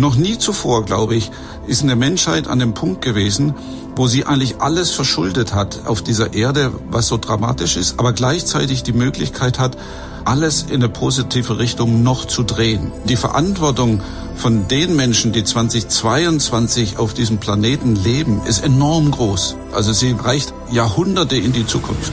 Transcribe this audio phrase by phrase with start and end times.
[0.00, 1.30] Noch nie zuvor, glaube ich,
[1.66, 3.52] ist eine Menschheit an dem Punkt gewesen,
[3.96, 8.82] wo sie eigentlich alles verschuldet hat auf dieser Erde, was so dramatisch ist, aber gleichzeitig
[8.82, 9.76] die Möglichkeit hat,
[10.24, 12.90] alles in eine positive Richtung noch zu drehen.
[13.10, 14.00] Die Verantwortung
[14.36, 19.56] von den Menschen, die 2022 auf diesem Planeten leben, ist enorm groß.
[19.74, 22.12] Also sie reicht Jahrhunderte in die Zukunft.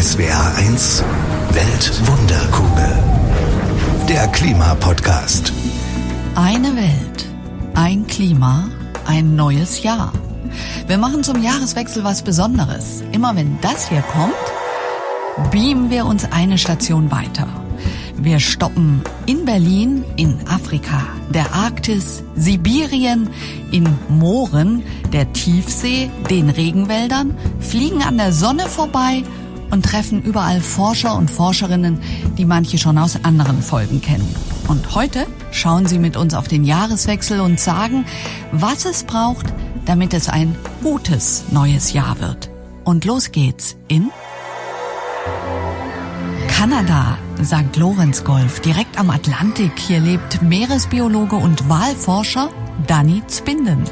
[0.00, 1.02] SWR 1
[1.50, 2.96] Weltwunderkugel.
[4.08, 5.52] Der Klimapodcast.
[6.40, 7.26] Eine Welt,
[7.74, 8.68] ein Klima,
[9.06, 10.12] ein neues Jahr.
[10.86, 13.02] Wir machen zum Jahreswechsel was Besonderes.
[13.10, 17.48] Immer wenn das hier kommt, beamen wir uns eine Station weiter.
[18.16, 23.28] Wir stoppen in Berlin, in Afrika, der Arktis, Sibirien,
[23.72, 29.24] in Mooren, der Tiefsee, den Regenwäldern, fliegen an der Sonne vorbei
[29.72, 31.98] und treffen überall Forscher und Forscherinnen,
[32.38, 34.32] die manche schon aus anderen Folgen kennen.
[34.68, 38.04] Und heute schauen sie mit uns auf den Jahreswechsel und sagen,
[38.52, 39.46] was es braucht,
[39.84, 42.50] damit es ein gutes neues Jahr wird.
[42.84, 44.10] Und los geht's in
[46.48, 47.76] Kanada, St.
[47.76, 49.78] Lorenz Golf, direkt am Atlantik.
[49.78, 52.50] Hier lebt Meeresbiologe und Walforscher
[52.86, 53.84] Danny Zbinden.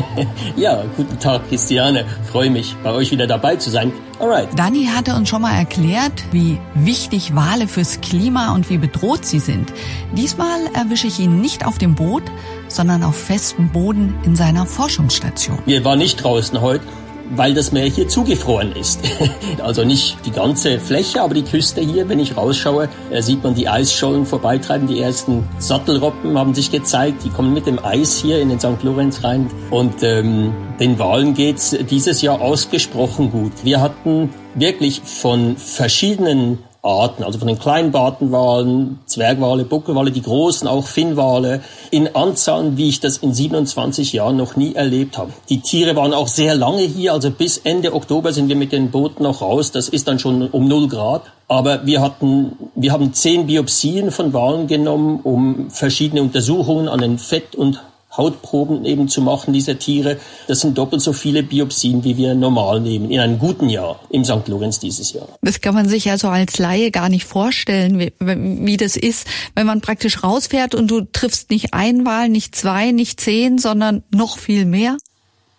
[0.56, 2.04] ja, guten Tag, Christiane.
[2.30, 3.92] Freue mich, bei euch wieder dabei zu sein.
[4.18, 4.48] Alright.
[4.56, 9.38] Danny hatte uns schon mal erklärt, wie wichtig Wale fürs Klima und wie bedroht sie
[9.38, 9.72] sind.
[10.16, 12.24] Diesmal erwische ich ihn nicht auf dem Boot,
[12.68, 15.58] sondern auf festem Boden in seiner Forschungsstation.
[15.66, 16.84] Wir waren nicht draußen heute
[17.30, 19.00] weil das Meer hier zugefroren ist.
[19.62, 23.54] also nicht die ganze Fläche, aber die Küste hier, wenn ich rausschaue, äh, sieht man
[23.54, 24.86] die Eisschollen vorbeitreiben.
[24.86, 28.82] Die ersten Sattelroppen haben sich gezeigt, die kommen mit dem Eis hier in den St.
[28.82, 29.50] Lorenz rein.
[29.70, 33.52] Und ähm, den Wahlen geht's dieses Jahr ausgesprochen gut.
[33.64, 40.68] Wir hatten wirklich von verschiedenen Arten, also von den kleinen Bartenwalen, Zwergwale, Buckelwale, die großen,
[40.68, 45.32] auch Finnwale, in Anzahlen, wie ich das in 27 Jahren noch nie erlebt habe.
[45.48, 48.90] Die Tiere waren auch sehr lange hier, also bis Ende Oktober sind wir mit den
[48.90, 51.22] Booten noch raus, das ist dann schon um 0 Grad.
[51.50, 57.18] Aber wir hatten, wir haben zehn Biopsien von Walen genommen, um verschiedene Untersuchungen an den
[57.18, 57.80] Fett- und
[58.16, 60.18] Hautproben eben zu machen dieser Tiere.
[60.46, 64.24] Das sind doppelt so viele Biopsien, wie wir normal nehmen in einem guten Jahr im
[64.24, 64.48] St.
[64.48, 65.28] Lorenz dieses Jahr.
[65.42, 69.26] Das kann man sich ja so als Laie gar nicht vorstellen, wie, wie das ist,
[69.54, 74.02] wenn man praktisch rausfährt und du triffst nicht ein Wahl, nicht zwei, nicht zehn, sondern
[74.10, 74.96] noch viel mehr.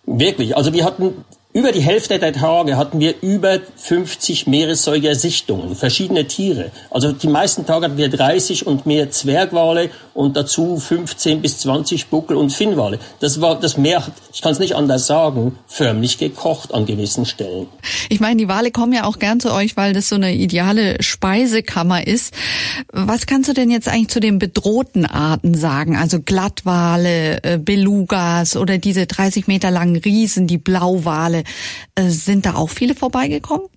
[0.05, 0.57] Wirklich.
[0.57, 1.13] Also wir hatten
[1.59, 6.71] über die Hälfte der Tage hatten wir über 50 Meeressäuger-Sichtungen, verschiedene Tiere.
[6.89, 12.07] Also die meisten Tage hatten wir 30 und mehr Zwergwale und dazu 15 bis 20
[12.07, 12.97] Buckel- und Finnwale.
[13.19, 17.67] Das war das Meer, ich kann es nicht anders sagen, förmlich gekocht an gewissen Stellen.
[18.07, 21.03] Ich meine, die Wale kommen ja auch gern zu euch, weil das so eine ideale
[21.03, 22.33] Speisekammer ist.
[22.93, 25.97] Was kannst du denn jetzt eigentlich zu den bedrohten Arten sagen?
[25.97, 31.43] Also Glattwale, äh, Belugas oder diese 30 Meter langen Riesen, die Blauwale.
[31.95, 33.67] Äh, sind da auch viele vorbeigekommen?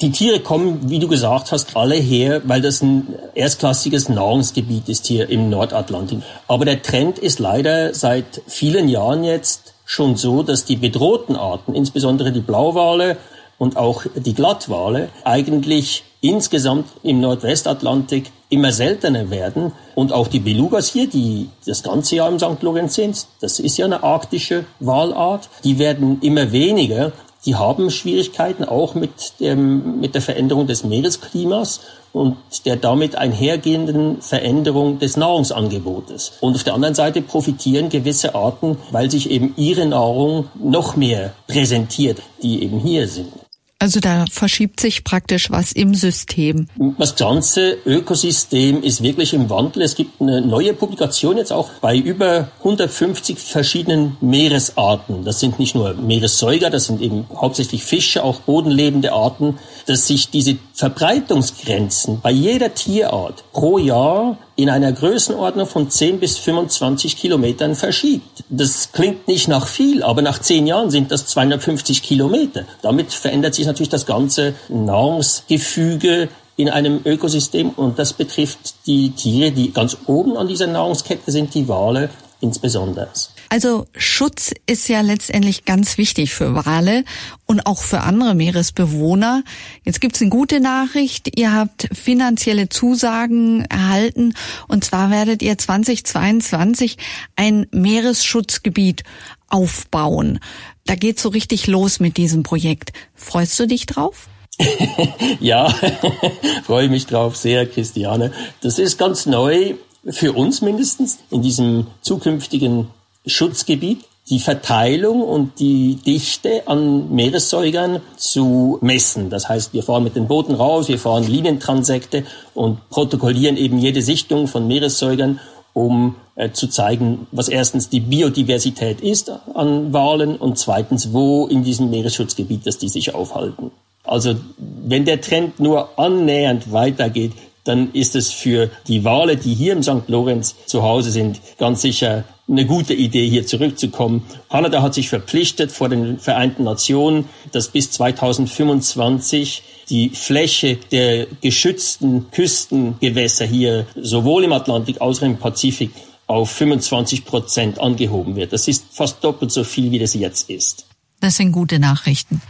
[0.00, 5.06] Die Tiere kommen, wie du gesagt hast, alle her, weil das ein erstklassiges Nahrungsgebiet ist
[5.06, 6.20] hier im Nordatlantik.
[6.46, 11.74] Aber der Trend ist leider seit vielen Jahren jetzt schon so, dass die bedrohten Arten,
[11.74, 13.16] insbesondere die Blauwale
[13.58, 19.72] und auch die Glattwale, eigentlich insgesamt im Nordwestatlantik immer seltener werden.
[19.94, 22.62] Und auch die Belugas hier, die das ganze Jahr im St.
[22.62, 27.12] Lorenz sind, das ist ja eine arktische Walart, die werden immer weniger.
[27.46, 31.80] Die haben Schwierigkeiten auch mit, dem, mit der Veränderung des Meeresklimas
[32.12, 36.32] und der damit einhergehenden Veränderung des Nahrungsangebotes.
[36.40, 41.32] Und auf der anderen Seite profitieren gewisse Arten, weil sich eben ihre Nahrung noch mehr
[41.46, 43.32] präsentiert, die eben hier sind.
[43.80, 46.66] Also da verschiebt sich praktisch was im System.
[46.98, 49.82] Das ganze Ökosystem ist wirklich im Wandel.
[49.82, 55.24] Es gibt eine neue Publikation jetzt auch bei über 150 verschiedenen Meeresarten.
[55.24, 60.28] Das sind nicht nur Meeressäuger, das sind eben hauptsächlich Fische, auch bodenlebende Arten, dass sich
[60.28, 67.74] diese Verbreitungsgrenzen bei jeder Tierart pro Jahr in einer Größenordnung von 10 bis 25 Kilometern
[67.74, 68.44] verschiebt.
[68.48, 72.62] Das klingt nicht nach viel, aber nach zehn Jahren sind das 250 Kilometer.
[72.80, 79.50] Damit verändert sich natürlich das ganze Nahrungsgefüge in einem Ökosystem und das betrifft die Tiere,
[79.50, 82.08] die ganz oben an dieser Nahrungskette sind, die Wale
[82.40, 83.08] insbesondere.
[83.50, 87.04] Also Schutz ist ja letztendlich ganz wichtig für Wale
[87.46, 89.42] und auch für andere Meeresbewohner.
[89.84, 91.38] Jetzt gibt's eine gute Nachricht.
[91.38, 94.34] Ihr habt finanzielle Zusagen erhalten
[94.66, 96.98] und zwar werdet ihr 2022
[97.36, 99.04] ein Meeresschutzgebiet
[99.48, 100.40] aufbauen.
[100.84, 102.92] Da geht's so richtig los mit diesem Projekt.
[103.14, 104.28] Freust du dich drauf?
[105.40, 105.72] ja,
[106.64, 108.32] freue mich drauf sehr, Christiane.
[108.60, 109.74] Das ist ganz neu
[110.06, 112.88] für uns mindestens in diesem zukünftigen
[113.28, 119.30] Schutzgebiet die Verteilung und die Dichte an Meeressäugern zu messen.
[119.30, 124.02] Das heißt, wir fahren mit den Booten raus, wir fahren Linientransekte und protokollieren eben jede
[124.02, 125.40] Sichtung von Meeressäugern,
[125.72, 131.62] um äh, zu zeigen, was erstens die Biodiversität ist an Walen und zweitens, wo in
[131.64, 133.70] diesem Meeresschutzgebiet, dass die sich aufhalten.
[134.04, 137.32] Also wenn der Trend nur annähernd weitergeht,
[137.64, 140.08] dann ist es für die Wale, die hier im St.
[140.08, 144.24] Lorenz zu Hause sind, ganz sicher eine gute Idee, hier zurückzukommen.
[144.48, 152.30] Kanada hat sich verpflichtet vor den Vereinten Nationen, dass bis 2025 die Fläche der geschützten
[152.30, 155.92] Küstengewässer hier sowohl im Atlantik als auch im Pazifik
[156.26, 158.52] auf 25 Prozent angehoben wird.
[158.52, 160.86] Das ist fast doppelt so viel, wie das jetzt ist.
[161.20, 162.40] Das sind gute Nachrichten.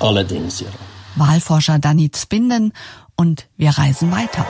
[0.00, 0.66] Allerdings, ja.
[1.16, 2.72] Wahlforscher Danny Zbinden
[3.16, 4.46] und wir reisen weiter.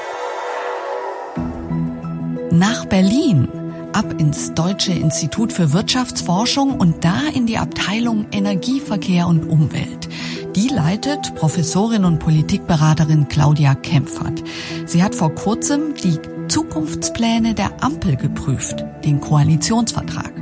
[2.51, 3.49] Nach Berlin,
[3.95, 10.09] ab ins Deutsche Institut für Wirtschaftsforschung und da in die Abteilung Energieverkehr und Umwelt.
[10.57, 14.43] Die leitet Professorin und Politikberaterin Claudia Kempfert.
[14.87, 16.19] Sie hat vor kurzem die
[16.49, 20.33] Zukunftspläne der Ampel geprüft, den Koalitionsvertrag.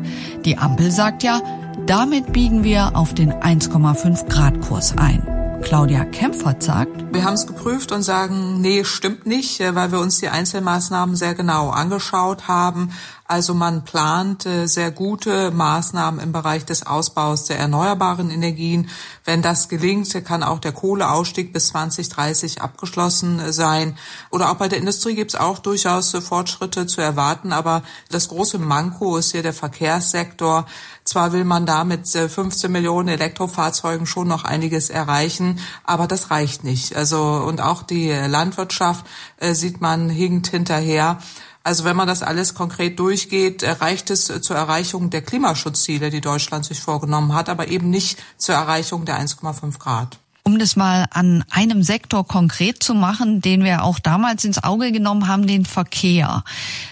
[0.44, 1.40] Die Ampel sagt ja,
[1.86, 5.26] damit biegen wir auf den 1,5 Grad Kurs ein.
[5.62, 10.00] Claudia Kempfert sagt, wir haben es geprüft und sagen, nee, stimmt nicht, äh, weil wir
[10.00, 12.90] uns die Einzelmaßnahmen sehr genau angeschaut haben.
[13.32, 18.90] Also man plant äh, sehr gute Maßnahmen im Bereich des Ausbaus der erneuerbaren Energien.
[19.24, 23.96] Wenn das gelingt, kann auch der Kohleausstieg bis 2030 abgeschlossen äh, sein.
[24.30, 27.54] Oder auch bei der Industrie gibt es auch durchaus äh, Fortschritte zu erwarten.
[27.54, 30.66] Aber das große Manko ist hier der Verkehrssektor.
[31.04, 36.62] Zwar will man da mit 15 Millionen Elektrofahrzeugen schon noch einiges erreichen, aber das reicht
[36.62, 36.94] nicht.
[36.94, 39.04] Also und auch die Landwirtschaft
[39.40, 41.18] sieht man hinkt hinterher.
[41.64, 46.64] Also wenn man das alles konkret durchgeht, reicht es zur Erreichung der Klimaschutzziele, die Deutschland
[46.64, 50.18] sich vorgenommen hat, aber eben nicht zur Erreichung der 1,5 Grad.
[50.44, 54.90] Um das mal an einem Sektor konkret zu machen, den wir auch damals ins Auge
[54.90, 56.42] genommen haben, den Verkehr.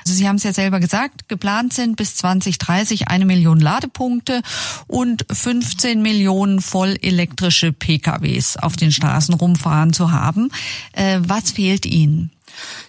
[0.07, 4.43] Also Sie haben es ja selber gesagt, geplant sind bis 2030 eine Million Ladepunkte
[4.87, 10.53] und 15 Millionen voll elektrische PKWs auf den Straßen rumfahren zu haben.
[10.93, 12.31] Äh, was fehlt Ihnen?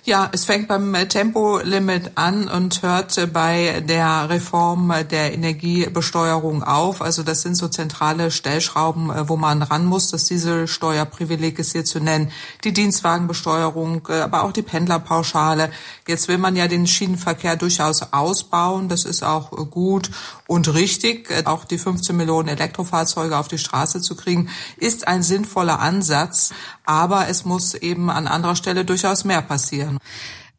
[0.03, 7.03] Ja, es fängt beim Tempolimit an und hört bei der Reform der Energiebesteuerung auf.
[7.03, 10.09] Also das sind so zentrale Stellschrauben, wo man ran muss.
[10.09, 12.31] Das Dieselsteuerprivileg ist hier zu nennen,
[12.63, 15.71] die Dienstwagenbesteuerung, aber auch die Pendlerpauschale.
[16.07, 18.89] Jetzt will man ja den Schienenverkehr durchaus ausbauen.
[18.89, 20.09] Das ist auch gut
[20.47, 21.29] und richtig.
[21.45, 26.51] Auch die 15 Millionen Elektrofahrzeuge auf die Straße zu kriegen, ist ein sinnvoller Ansatz.
[26.85, 29.99] Aber es muss eben an anderer Stelle durchaus mehr passeando.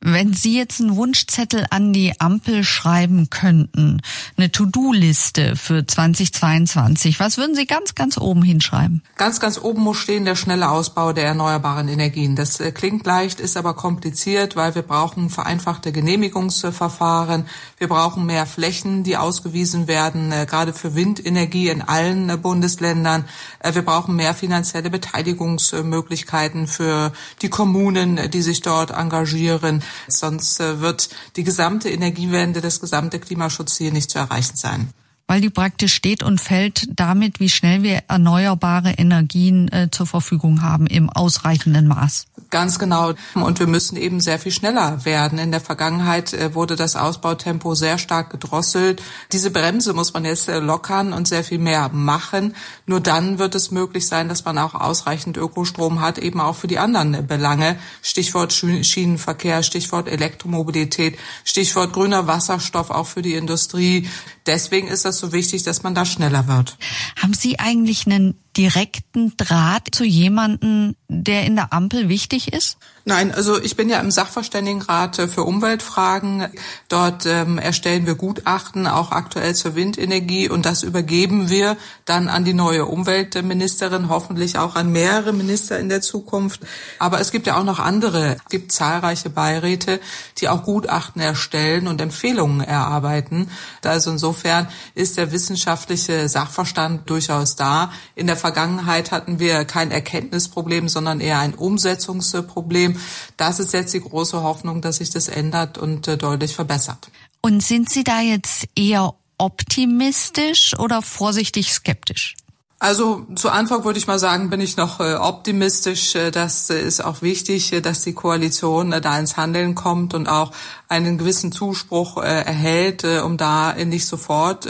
[0.05, 4.03] Wenn Sie jetzt einen Wunschzettel an die Ampel schreiben könnten,
[4.37, 9.05] eine To-Do-Liste für 2022, was würden Sie ganz, ganz oben hinschreiben?
[9.17, 12.35] Ganz, ganz oben muss stehen der schnelle Ausbau der erneuerbaren Energien.
[12.35, 17.47] Das äh, klingt leicht, ist aber kompliziert, weil wir brauchen vereinfachte Genehmigungsverfahren.
[17.79, 23.25] Wir brauchen mehr Flächen, die ausgewiesen werden, äh, gerade für Windenergie in allen äh, Bundesländern.
[23.63, 29.85] Wir brauchen mehr finanzielle Beteiligungsmöglichkeiten für die Kommunen, die sich dort engagieren.
[30.09, 34.93] Sonst äh, wird die gesamte Energiewende, das gesamte Klimaschutzziel nicht zu erreichen sein
[35.27, 40.63] weil die praktisch steht und fällt damit, wie schnell wir erneuerbare Energien äh, zur Verfügung
[40.63, 42.27] haben im ausreichenden Maß.
[42.51, 43.15] Ganz genau.
[43.35, 45.39] Und wir müssen eben sehr viel schneller werden.
[45.39, 49.03] In der Vergangenheit äh, wurde das Ausbautempo sehr stark gedrosselt.
[49.33, 52.55] Diese Bremse muss man jetzt äh, lockern und sehr viel mehr machen.
[52.87, 56.67] Nur dann wird es möglich sein, dass man auch ausreichend Ökostrom hat, eben auch für
[56.67, 57.79] die anderen Belange.
[58.03, 64.09] Stichwort Schienenverkehr, Stichwort Elektromobilität, Stichwort grüner Wasserstoff auch für die Industrie.
[64.47, 66.77] Deswegen ist das so wichtig, dass man da schneller wird.
[67.21, 72.77] Haben Sie eigentlich einen direkten Draht zu jemanden, der in der Ampel wichtig ist?
[73.05, 76.47] Nein, also ich bin ja im Sachverständigenrat für Umweltfragen.
[76.89, 82.45] Dort ähm, erstellen wir Gutachten, auch aktuell zur Windenergie, und das übergeben wir dann an
[82.45, 86.61] die neue Umweltministerin, hoffentlich auch an mehrere Minister in der Zukunft.
[87.01, 88.37] Aber es gibt ja auch noch andere.
[88.37, 89.99] Es gibt zahlreiche Beiräte,
[90.39, 93.51] die auch Gutachten erstellen und Empfehlungen erarbeiten.
[93.85, 97.91] Also insofern ist der wissenschaftliche Sachverstand durchaus da.
[98.15, 102.99] In der Vergangenheit hatten wir kein Erkenntnisproblem, sondern eher ein Umsetzungsproblem.
[103.37, 107.09] Das ist jetzt die große Hoffnung, dass sich das ändert und äh, deutlich verbessert.
[107.41, 112.35] Und sind Sie da jetzt eher optimistisch oder vorsichtig skeptisch?
[112.83, 116.17] Also zu Anfang würde ich mal sagen, bin ich noch äh, optimistisch.
[116.17, 120.51] Äh, das ist auch wichtig, äh, dass die Koalition da ins Handeln kommt und auch
[120.89, 124.69] einen gewissen Zuspruch erhält, um da nicht sofort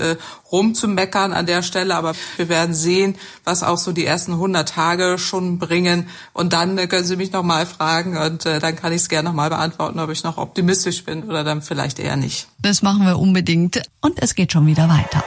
[0.53, 1.97] rumzumeckern an der Stelle.
[1.97, 6.09] Aber wir werden sehen, was auch so die ersten 100 Tage schon bringen.
[6.33, 9.35] Und dann können Sie mich noch mal fragen und dann kann ich es gerne noch
[9.35, 12.47] mal beantworten, ob ich noch optimistisch bin oder dann vielleicht eher nicht.
[12.61, 13.83] Das machen wir unbedingt.
[14.01, 15.25] Und es geht schon wieder weiter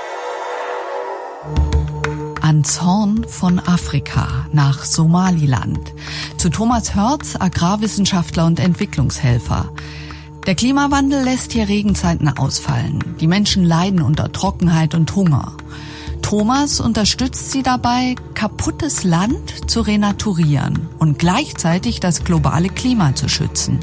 [2.56, 5.94] ans Horn von Afrika nach Somaliland.
[6.38, 9.74] Zu Thomas Hörz, Agrarwissenschaftler und Entwicklungshelfer.
[10.48, 13.04] Der Klimawandel lässt hier Regenzeiten ausfallen.
[13.20, 15.52] Die Menschen leiden unter Trockenheit und Hunger.
[16.22, 23.82] Thomas unterstützt sie dabei, kaputtes Land zu renaturieren und gleichzeitig das globale Klima zu schützen.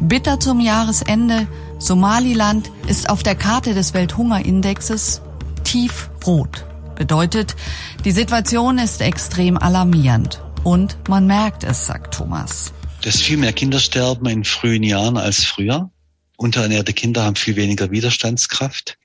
[0.00, 1.46] Bitter zum Jahresende,
[1.78, 5.22] Somaliland ist auf der Karte des Welthungerindexes
[5.62, 6.64] tiefrot.
[7.02, 7.56] Bedeutet,
[8.04, 10.40] die Situation ist extrem alarmierend.
[10.62, 12.72] Und man merkt es, sagt Thomas.
[13.00, 15.90] Dass viel mehr Kinder sterben in frühen Jahren als früher.
[16.36, 18.98] Unterernährte Kinder haben viel weniger Widerstandskraft.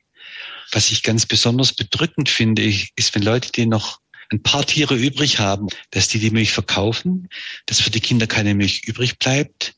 [0.72, 3.98] Was ich ganz besonders bedrückend finde, ist, wenn Leute, die noch
[4.30, 7.30] ein paar Tiere übrig haben, dass die die Milch verkaufen,
[7.66, 9.74] dass für die Kinder keine Milch übrig bleibt,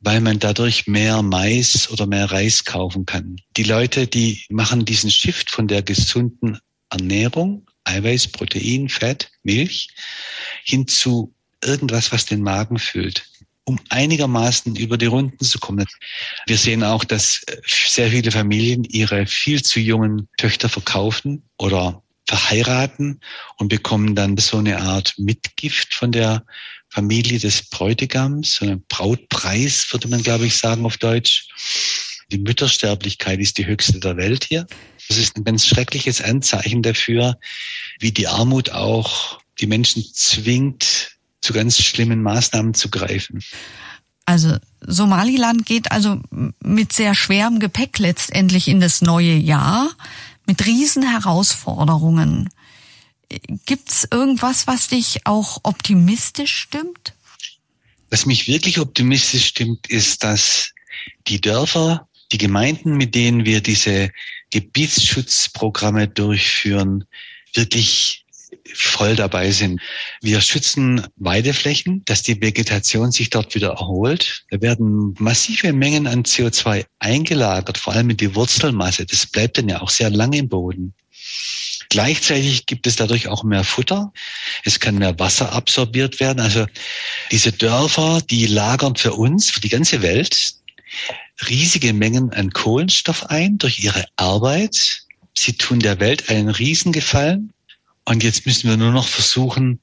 [0.00, 3.36] weil man dadurch mehr Mais oder mehr Reis kaufen kann.
[3.56, 6.58] Die Leute, die machen diesen Shift von der gesunden
[6.92, 9.88] Ernährung, Eiweiß, Protein, Fett, Milch,
[10.64, 13.24] hin zu irgendwas, was den Magen füllt
[13.64, 15.86] um einigermaßen über die Runden zu kommen.
[16.46, 23.20] Wir sehen auch, dass sehr viele Familien ihre viel zu jungen Töchter verkaufen oder verheiraten
[23.58, 26.44] und bekommen dann so eine Art Mitgift von der
[26.88, 31.48] Familie des Bräutigams, so ein Brautpreis, würde man, glaube ich, sagen auf Deutsch.
[32.30, 34.66] Die Müttersterblichkeit ist die höchste der Welt hier.
[35.08, 37.38] Das ist ein ganz schreckliches Anzeichen dafür,
[37.98, 43.42] wie die Armut auch die Menschen zwingt, zu ganz schlimmen Maßnahmen zu greifen.
[44.24, 46.20] Also Somaliland geht also
[46.60, 49.90] mit sehr schwerem Gepäck letztendlich in das neue Jahr,
[50.46, 52.48] mit riesen Herausforderungen.
[53.66, 57.14] Gibt's irgendwas, was dich auch optimistisch stimmt?
[58.10, 60.72] Was mich wirklich optimistisch stimmt, ist, dass
[61.26, 64.10] die Dörfer, die Gemeinden, mit denen wir diese
[64.52, 67.04] Gebietsschutzprogramme durchführen,
[67.54, 68.24] wirklich
[68.74, 69.80] voll dabei sind.
[70.20, 74.44] Wir schützen Weideflächen, dass die Vegetation sich dort wieder erholt.
[74.50, 79.06] Da werden massive Mengen an CO2 eingelagert, vor allem in die Wurzelmasse.
[79.06, 80.94] Das bleibt dann ja auch sehr lange im Boden.
[81.88, 84.12] Gleichzeitig gibt es dadurch auch mehr Futter.
[84.64, 86.40] Es kann mehr Wasser absorbiert werden.
[86.40, 86.66] Also
[87.30, 90.54] diese Dörfer, die lagern für uns, für die ganze Welt,
[91.48, 95.02] riesige Mengen an Kohlenstoff ein durch ihre Arbeit.
[95.36, 97.52] Sie tun der Welt einen Riesengefallen.
[98.04, 99.80] Und jetzt müssen wir nur noch versuchen,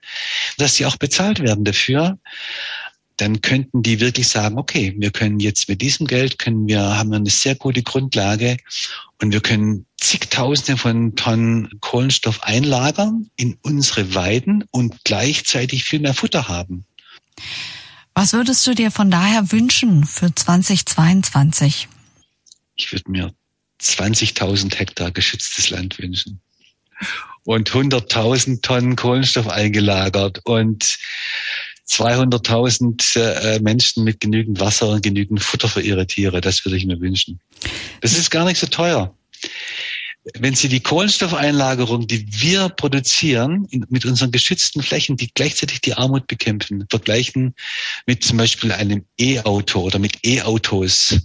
[0.57, 2.17] dass sie auch bezahlt werden dafür.
[3.17, 7.09] Dann könnten die wirklich sagen, okay, wir können jetzt mit diesem Geld können wir, haben
[7.09, 8.57] wir eine sehr gute Grundlage
[9.21, 16.13] und wir können zigtausende von Tonnen Kohlenstoff einlagern in unsere Weiden und gleichzeitig viel mehr
[16.13, 16.85] Futter haben.
[18.13, 21.87] Was würdest du dir von daher wünschen für 2022?
[22.75, 23.33] Ich würde mir
[23.81, 26.41] 20.000 Hektar geschütztes Land wünschen
[27.43, 30.97] und 100.000 Tonnen Kohlenstoff eingelagert und
[31.87, 36.41] 200.000 äh, Menschen mit genügend Wasser und genügend Futter für ihre Tiere.
[36.41, 37.39] Das würde ich mir wünschen.
[38.01, 39.15] Das ist gar nicht so teuer
[40.37, 45.93] wenn Sie die Kohlenstoffeinlagerung, die wir produzieren in, mit unseren geschützten Flächen, die gleichzeitig die
[45.93, 47.55] Armut bekämpfen, vergleichen
[48.05, 51.19] mit zum Beispiel einem E-Auto oder mit E-Autos,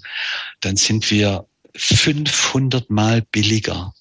[0.60, 1.46] dann sind wir
[1.76, 3.92] 500 Mal billiger.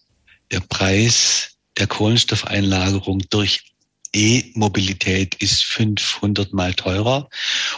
[0.52, 3.64] Der Preis der Kohlenstoffeinlagerung durch
[4.14, 7.30] E-Mobilität ist 500 Mal teurer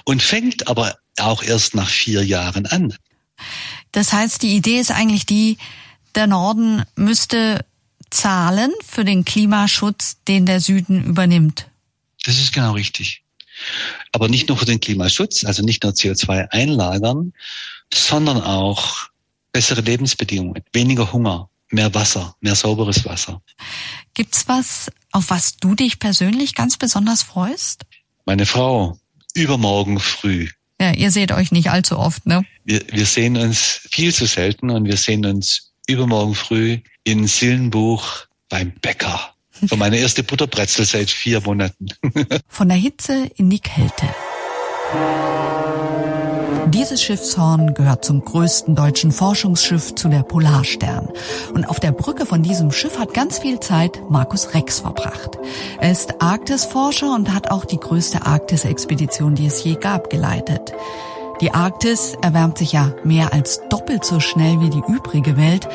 [0.03, 2.93] und fängt aber auch erst nach vier Jahren an.
[3.93, 5.57] Das heißt, die Idee ist eigentlich die,
[6.15, 7.65] der Norden müsste
[8.09, 11.67] zahlen für den Klimaschutz, den der Süden übernimmt.
[12.25, 13.23] Das ist genau richtig.
[14.11, 17.33] Aber nicht nur für den Klimaschutz, also nicht nur CO2 einlagern,
[17.93, 19.09] sondern auch
[19.51, 23.41] bessere Lebensbedingungen, weniger Hunger, mehr Wasser, mehr sauberes Wasser.
[24.13, 27.83] Gibt's was, auf was du dich persönlich ganz besonders freust?
[28.25, 28.97] Meine Frau,
[29.33, 30.49] übermorgen früh.
[30.79, 32.45] Ja, ihr seht euch nicht allzu oft, ne?
[32.65, 38.25] Wir, wir sehen uns viel zu selten und wir sehen uns übermorgen früh in Sillenbuch
[38.49, 39.19] beim Bäcker.
[39.67, 41.87] Für meine erste Butterbrezel seit vier Monaten.
[42.47, 44.05] Von der Hitze in die Kälte.
[46.67, 51.09] Dieses Schiffshorn gehört zum größten deutschen Forschungsschiff zu der Polarstern.
[51.53, 55.37] Und auf der Brücke von diesem Schiff hat ganz viel Zeit Markus Rex verbracht.
[55.79, 60.73] Er ist Arktisforscher und hat auch die größte Arktis-Expedition, die es je gab, geleitet.
[61.41, 65.67] Die Arktis erwärmt sich ja mehr als doppelt so schnell wie die übrige Welt.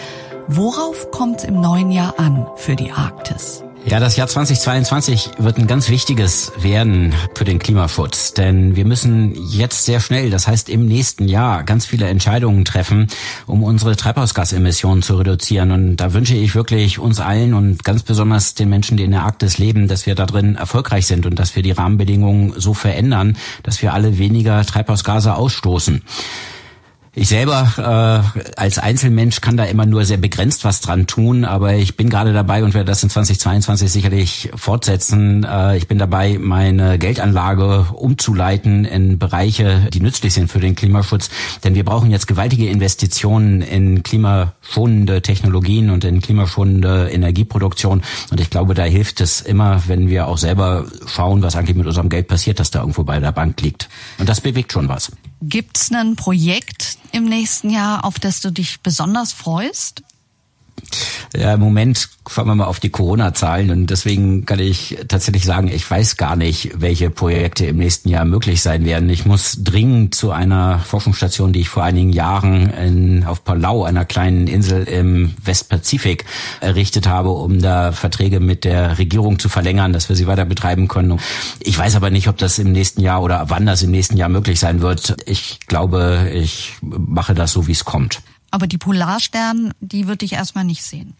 [0.49, 3.63] Worauf kommt es im neuen Jahr an für die Arktis?
[3.87, 9.35] Ja, das Jahr 2022 wird ein ganz wichtiges werden für den Klimaschutz, denn wir müssen
[9.49, 13.09] jetzt sehr schnell, das heißt im nächsten Jahr, ganz viele Entscheidungen treffen,
[13.47, 15.71] um unsere Treibhausgasemissionen zu reduzieren.
[15.71, 19.23] Und da wünsche ich wirklich uns allen und ganz besonders den Menschen, die in der
[19.23, 23.39] Arktis leben, dass wir da drin erfolgreich sind und dass wir die Rahmenbedingungen so verändern,
[23.63, 26.03] dass wir alle weniger Treibhausgase ausstoßen.
[27.13, 31.75] Ich selber äh, als Einzelmensch kann da immer nur sehr begrenzt was dran tun, aber
[31.75, 35.43] ich bin gerade dabei und werde das in 2022 sicherlich fortsetzen.
[35.43, 41.31] Äh, ich bin dabei, meine Geldanlage umzuleiten in Bereiche, die nützlich sind für den Klimaschutz,
[41.65, 48.51] denn wir brauchen jetzt gewaltige Investitionen in klimaschonende Technologien und in klimaschonende Energieproduktion und ich
[48.51, 52.29] glaube, da hilft es immer, wenn wir auch selber schauen, was eigentlich mit unserem Geld
[52.29, 53.89] passiert, das da irgendwo bei der Bank liegt.
[54.19, 55.11] Und das bewegt schon was.
[55.43, 60.03] Gibt's ein Projekt im nächsten Jahr, auf das du dich besonders freust?
[61.35, 65.69] Ja, im Moment schauen wir mal auf die Corona-Zahlen und deswegen kann ich tatsächlich sagen,
[65.69, 69.09] ich weiß gar nicht, welche Projekte im nächsten Jahr möglich sein werden.
[69.09, 74.05] Ich muss dringend zu einer Forschungsstation, die ich vor einigen Jahren in, auf Palau, einer
[74.05, 76.25] kleinen Insel im Westpazifik,
[76.61, 80.89] errichtet habe, um da Verträge mit der Regierung zu verlängern, dass wir sie weiter betreiben
[80.89, 81.21] können.
[81.61, 84.29] Ich weiß aber nicht, ob das im nächsten Jahr oder wann das im nächsten Jahr
[84.29, 85.17] möglich sein wird.
[85.27, 88.21] Ich glaube, ich mache das so, wie es kommt.
[88.51, 91.17] Aber die Polarstern, die würde ich erstmal nicht sehen.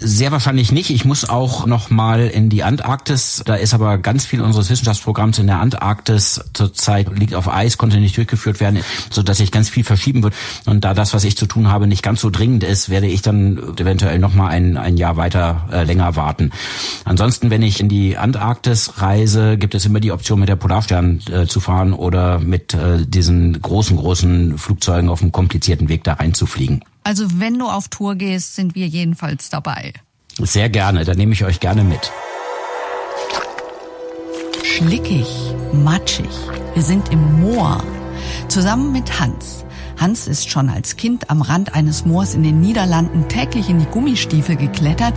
[0.00, 0.90] Sehr wahrscheinlich nicht.
[0.90, 3.42] Ich muss auch noch mal in die Antarktis.
[3.44, 7.98] Da ist aber ganz viel unseres Wissenschaftsprogramms in der Antarktis zurzeit liegt auf Eis, konnte
[7.98, 10.34] nicht durchgeführt werden, so dass sich ganz viel verschieben wird.
[10.66, 13.22] Und da das, was ich zu tun habe, nicht ganz so dringend ist, werde ich
[13.22, 16.50] dann eventuell noch mal ein, ein Jahr weiter äh, länger warten.
[17.04, 21.20] Ansonsten, wenn ich in die Antarktis reise, gibt es immer die Option, mit der Polarstern
[21.30, 26.14] äh, zu fahren oder mit äh, diesen großen, großen Flugzeugen auf einem komplizierten Weg da
[26.14, 26.84] reinzufliegen.
[27.04, 29.92] Also wenn du auf Tour gehst, sind wir jedenfalls dabei.
[30.38, 32.10] Sehr gerne, da nehme ich euch gerne mit.
[34.64, 35.28] Schlickig,
[35.72, 36.30] matschig.
[36.72, 37.84] Wir sind im Moor.
[38.48, 39.64] Zusammen mit Hans.
[40.00, 43.86] Hans ist schon als Kind am Rand eines Moors in den Niederlanden täglich in die
[43.86, 45.14] Gummistiefel geklettert.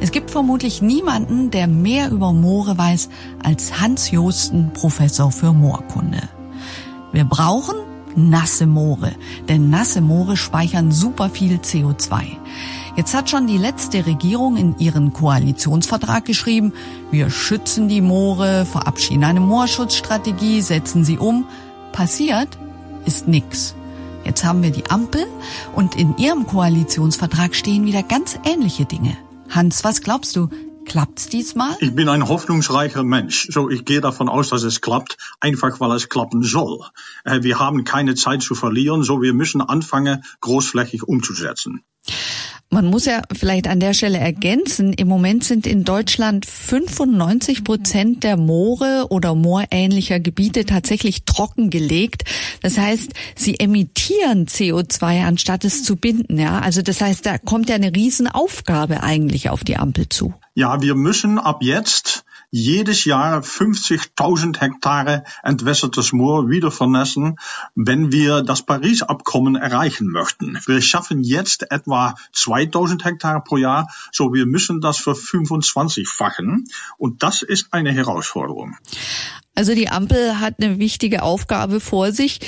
[0.00, 3.08] Es gibt vermutlich niemanden, der mehr über Moore weiß
[3.42, 6.20] als Hans Josten, Professor für Moorkunde.
[7.12, 7.76] Wir brauchen
[8.16, 9.12] nasse Moore,
[9.48, 12.22] denn nasse Moore speichern super viel CO2.
[12.96, 16.72] Jetzt hat schon die letzte Regierung in ihren Koalitionsvertrag geschrieben,
[17.10, 21.46] wir schützen die Moore, verabschieden eine Moorschutzstrategie, setzen sie um.
[21.92, 22.58] Passiert
[23.04, 23.74] ist nix.
[24.24, 25.26] Jetzt haben wir die Ampel
[25.74, 29.16] und in ihrem Koalitionsvertrag stehen wieder ganz ähnliche Dinge.
[29.48, 30.48] Hans, was glaubst du,
[30.90, 31.76] Klappt's diesmal?
[31.78, 33.46] Ich bin ein hoffnungsreicher Mensch.
[33.52, 36.80] So, ich gehe davon aus, dass es klappt, einfach weil es klappen soll.
[37.22, 41.84] Äh, wir haben keine Zeit zu verlieren, so wir müssen anfangen, großflächig umzusetzen.
[42.72, 48.22] Man muss ja vielleicht an der Stelle ergänzen, im Moment sind in Deutschland 95 Prozent
[48.22, 52.22] der Moore oder moorähnlicher Gebiete tatsächlich trockengelegt.
[52.62, 56.38] Das heißt, sie emittieren CO2, anstatt es zu binden.
[56.38, 60.34] Ja, also das heißt, da kommt ja eine Riesenaufgabe eigentlich auf die Ampel zu.
[60.54, 67.38] Ja, wir müssen ab jetzt jedes Jahr 50.000 Hektare entwässertes Moor wieder vernässen,
[67.74, 70.58] wenn wir das Paris-Abkommen erreichen möchten.
[70.66, 76.64] Wir schaffen jetzt etwa 2000 Hektare pro Jahr, so wir müssen das für 25-fachen.
[76.98, 78.76] Und das ist eine Herausforderung.
[79.60, 82.40] Also die Ampel hat eine wichtige Aufgabe vor sich.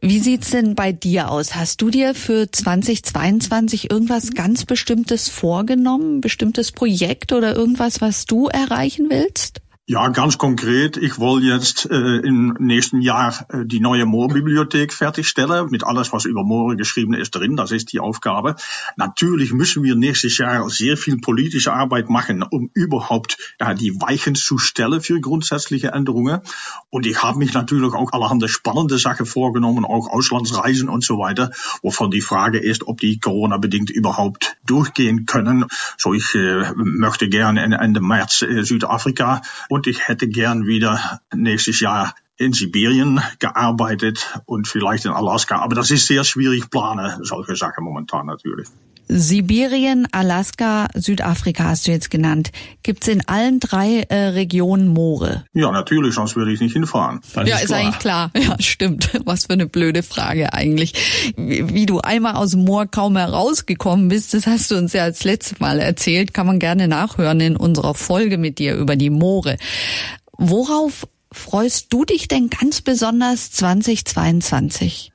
[0.00, 1.56] Wie sieht's denn bei dir aus?
[1.56, 8.46] Hast du dir für 2022 irgendwas ganz Bestimmtes vorgenommen, bestimmtes Projekt oder irgendwas, was du
[8.46, 9.62] erreichen willst?
[9.90, 10.96] Ja, ganz konkret.
[10.96, 16.26] Ich will jetzt äh, im nächsten Jahr äh, die neue Moorbibliothek fertigstellen, mit alles, was
[16.26, 17.56] über Moore geschrieben ist, drin.
[17.56, 18.54] Das ist die Aufgabe.
[18.94, 24.36] Natürlich müssen wir nächstes Jahr sehr viel politische Arbeit machen, um überhaupt ja, die Weichen
[24.36, 26.40] zu stellen für grundsätzliche Änderungen.
[26.90, 31.50] Und ich habe mich natürlich auch allerhand spannende Sachen vorgenommen, auch Auslandsreisen und so weiter,
[31.82, 35.64] wovon die Frage ist, ob die Corona-bedingt überhaupt durchgehen können.
[35.96, 41.22] So, ich äh, möchte gerne Ende März äh, Südafrika und und ich hätte gern wieder
[41.34, 45.56] nächstes Jahr in Sibirien gearbeitet und vielleicht in Alaska.
[45.60, 48.68] Aber das ist sehr schwierig planen, solche Sachen momentan natürlich.
[49.12, 52.52] Sibirien, Alaska, Südafrika hast du jetzt genannt.
[52.84, 55.44] Gibt es in allen drei äh, Regionen Moore?
[55.52, 57.20] Ja, natürlich, sonst würde ich nicht hinfahren.
[57.34, 58.30] Das ja, ist, ist eigentlich klar.
[58.36, 59.10] Ja, stimmt.
[59.24, 60.94] Was für eine blöde Frage eigentlich.
[61.36, 65.02] Wie, wie du einmal aus dem Moor kaum herausgekommen bist, das hast du uns ja
[65.02, 69.10] als letztes Mal erzählt, kann man gerne nachhören in unserer Folge mit dir über die
[69.10, 69.56] Moore.
[70.38, 75.10] Worauf freust du dich denn ganz besonders 2022?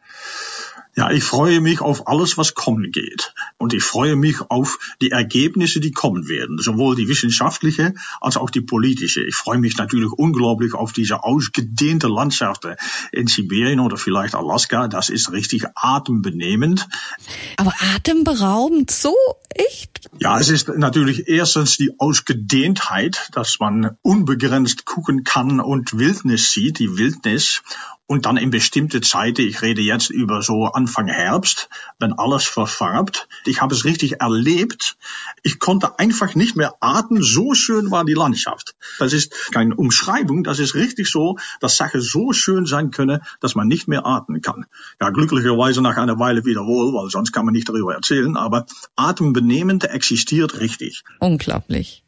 [0.98, 3.34] Ja, ich freue mich auf alles, was kommen geht.
[3.58, 6.58] Und ich freue mich auf die Ergebnisse, die kommen werden.
[6.58, 9.22] Sowohl die wissenschaftliche als auch die politische.
[9.22, 12.76] Ich freue mich natürlich unglaublich auf diese ausgedehnte Landschaften
[13.12, 14.88] in Sibirien oder vielleicht Alaska.
[14.88, 16.88] Das ist richtig atembenehmend.
[17.58, 19.14] Aber atemberaubend so?
[19.50, 20.10] Echt?
[20.20, 26.80] Ja, es ist natürlich erstens die Ausgedehntheit, dass man unbegrenzt gucken kann und Wildnis sieht,
[26.80, 27.64] die Wildnis.
[28.08, 33.28] Und dann in bestimmte Zeiten, ich rede jetzt über so Anfang Herbst, wenn alles verfarbt.
[33.46, 34.96] Ich habe es richtig erlebt.
[35.42, 37.24] Ich konnte einfach nicht mehr atmen.
[37.24, 38.76] So schön war die Landschaft.
[39.00, 40.44] Das ist keine Umschreibung.
[40.44, 44.42] Das ist richtig so, dass Sachen so schön sein können, dass man nicht mehr atmen
[44.42, 44.68] kann.
[45.02, 48.38] Ja, glücklicherweise nach einer Weile wieder wohl, weil sonst kann man nicht darüber erzählen.
[48.38, 51.04] Aber atembenehmend existiert richtig.
[51.20, 52.04] Unglaublich.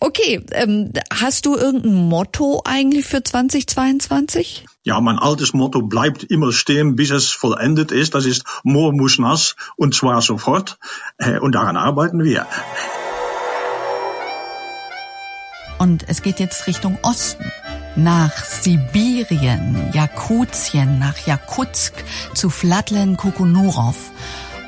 [0.00, 4.66] Okay, ähm, hast du irgendein Motto eigentlich für 2022?
[4.86, 8.14] Ja, mein altes Motto bleibt immer stehen, bis es vollendet ist.
[8.14, 10.78] Das ist Moor muss nass und zwar sofort.
[11.40, 12.46] Und daran arbeiten wir.
[15.78, 17.50] Und es geht jetzt Richtung Osten.
[17.96, 21.94] Nach Sibirien, Jakutien, nach Jakutsk
[22.34, 23.96] zu Vladlen Kukunurov.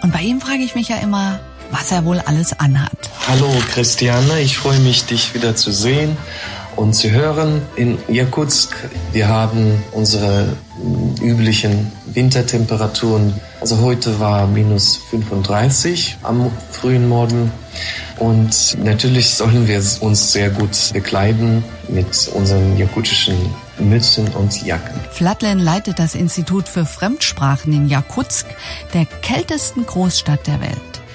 [0.00, 3.11] Und bei ihm frage ich mich ja immer, was er wohl alles anhat.
[3.29, 6.16] Hallo Christiane, ich freue mich, dich wieder zu sehen.
[6.77, 8.77] Und Sie hören in Jakutsk,
[9.12, 10.57] wir haben unsere
[11.23, 13.33] üblichen Wintertemperaturen.
[13.62, 17.51] Also heute war minus 35 am frühen Morgen.
[18.19, 23.37] Und natürlich sollen wir uns sehr gut bekleiden mit unseren jakutischen
[23.79, 25.01] Mützen und Jacken.
[25.12, 28.47] Flatlen leitet das Institut für Fremdsprachen in Jakutsk,
[28.93, 31.06] der kältesten Großstadt der Welt.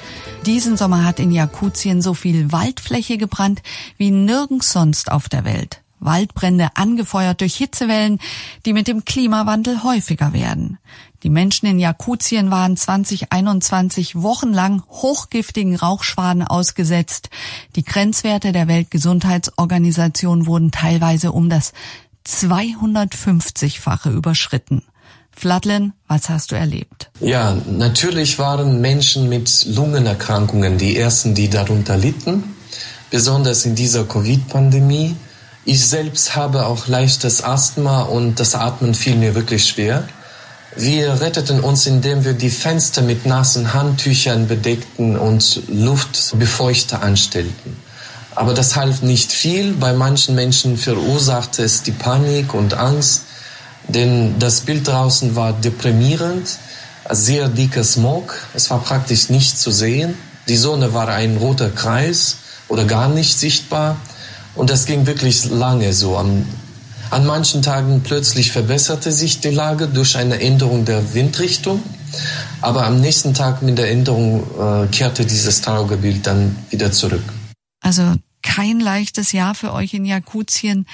[0.46, 3.62] Diesen Sommer hat in Jakutien so viel Waldfläche gebrannt
[3.98, 5.82] wie nirgends sonst auf der Welt.
[6.00, 8.20] Waldbrände angefeuert durch Hitzewellen,
[8.66, 10.80] die mit dem Klimawandel häufiger werden.
[11.22, 17.30] Die Menschen in Jakutien waren 2021 wochenlang hochgiftigen Rauchschwaden ausgesetzt.
[17.76, 21.74] Die Grenzwerte der Weltgesundheitsorganisation wurden teilweise um das
[22.26, 24.82] 250-fache überschritten.
[25.36, 27.10] Fladlen, was hast du erlebt?
[27.20, 32.44] Ja, natürlich waren Menschen mit Lungenerkrankungen die ersten, die darunter litten,
[33.10, 35.16] besonders in dieser Covid-Pandemie.
[35.66, 40.08] Ich selbst habe auch leichtes Asthma und das Atmen fiel mir wirklich schwer.
[40.76, 47.76] Wir retteten uns, indem wir die Fenster mit nassen Handtüchern bedeckten und Luftbefeuchter anstellten.
[48.36, 49.74] Aber das half nicht viel.
[49.74, 53.24] Bei manchen Menschen verursachte es die Panik und Angst
[53.92, 56.58] denn das Bild draußen war deprimierend,
[57.10, 60.16] sehr dicker Smog, es war praktisch nicht zu sehen.
[60.48, 63.98] Die Sonne war ein roter Kreis oder gar nicht sichtbar
[64.56, 66.18] und das ging wirklich lange so.
[66.18, 66.46] An,
[67.10, 71.84] an manchen Tagen plötzlich verbesserte sich die Lage durch eine Änderung der Windrichtung,
[72.62, 77.24] aber am nächsten Tag mit der Änderung äh, kehrte dieses traurige Bild dann wieder zurück.
[77.82, 80.86] Also kein leichtes Jahr für euch in Jakutien.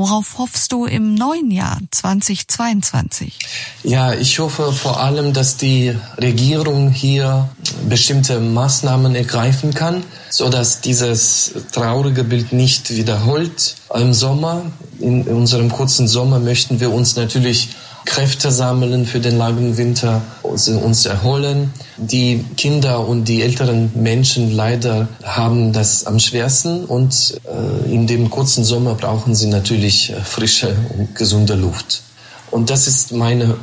[0.00, 3.38] Worauf hoffst du im neuen Jahr 2022?
[3.82, 7.50] Ja, ich hoffe vor allem, dass die Regierung hier
[7.86, 13.76] bestimmte Maßnahmen ergreifen kann, so dass dieses traurige Bild nicht wiederholt.
[13.94, 14.62] Im Sommer,
[15.00, 17.68] in unserem kurzen Sommer möchten wir uns natürlich
[18.04, 21.72] Kräfte sammeln für den langen Winter, uns erholen.
[21.96, 28.30] Die Kinder und die älteren Menschen leider haben das am schwersten und äh, in dem
[28.30, 32.02] kurzen Sommer brauchen sie natürlich äh, frische und gesunde Luft.
[32.50, 33.56] Und das ist meine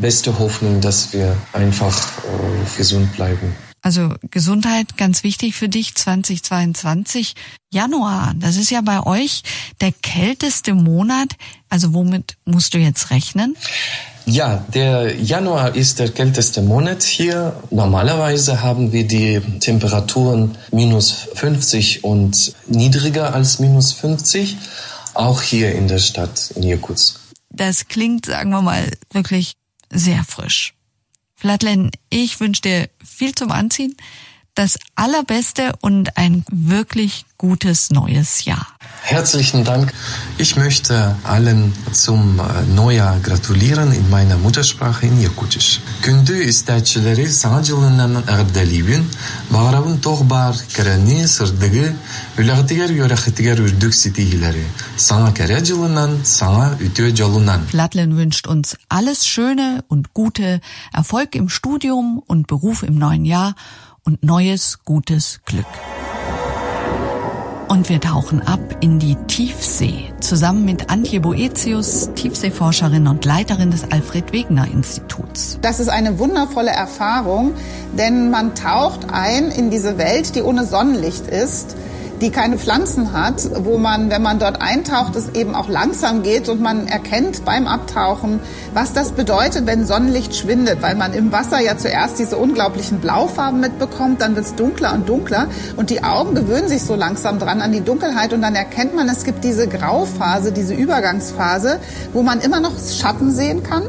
[0.00, 3.54] beste Hoffnung, dass wir einfach äh, gesund bleiben.
[3.84, 7.34] Also Gesundheit ganz wichtig für dich 2022.
[7.72, 9.42] Januar, das ist ja bei euch
[9.80, 11.34] der kälteste Monat.
[11.72, 13.56] Also womit musst du jetzt rechnen?
[14.26, 17.62] Ja, der Januar ist der kälteste Monat hier.
[17.70, 24.58] Normalerweise haben wir die Temperaturen minus 50 und niedriger als minus 50,
[25.14, 27.18] auch hier in der Stadt in Jakutsk.
[27.48, 29.54] Das klingt, sagen wir mal, wirklich
[29.88, 30.74] sehr frisch.
[31.36, 33.96] Vladlen, ich wünsche dir viel zum Anziehen,
[34.54, 38.66] das Allerbeste und ein wirklich gutes neues Jahr.
[39.02, 39.92] Herzlichen Dank.
[40.38, 42.42] Ich möchte allen zum äh,
[42.74, 45.80] Neujahr gratulieren in meiner Muttersprache in Yakutisch.
[46.02, 49.10] Gündü isteçileri sanat yılından erdeliyim.
[49.50, 51.92] Mağrabın tohbar kereni sırdıgı
[52.38, 54.64] ülağıtıgar yörağıtıgar ürdük sitihileri.
[54.96, 57.60] Sana kere yılından, sana ütü yılından.
[57.74, 60.60] Vladlen wünscht uns alles Schöne und Gute,
[60.92, 63.54] Erfolg im Studium und Beruf im neuen Jahr
[64.06, 65.66] und neues, gutes Glück.
[67.72, 73.90] Und wir tauchen ab in die Tiefsee zusammen mit Antje Boetius, Tiefseeforscherin und Leiterin des
[73.90, 75.58] Alfred Wegener Instituts.
[75.62, 77.54] Das ist eine wundervolle Erfahrung,
[77.96, 81.74] denn man taucht ein in diese Welt, die ohne Sonnenlicht ist
[82.22, 86.48] die keine Pflanzen hat, wo man, wenn man dort eintaucht, es eben auch langsam geht
[86.48, 88.38] und man erkennt beim Abtauchen,
[88.72, 93.58] was das bedeutet, wenn Sonnenlicht schwindet, weil man im Wasser ja zuerst diese unglaublichen Blaufarben
[93.58, 97.60] mitbekommt, dann wird es dunkler und dunkler und die Augen gewöhnen sich so langsam dran
[97.60, 101.80] an die Dunkelheit und dann erkennt man, es gibt diese Grauphase, diese Übergangsphase,
[102.12, 103.82] wo man immer noch Schatten sehen kann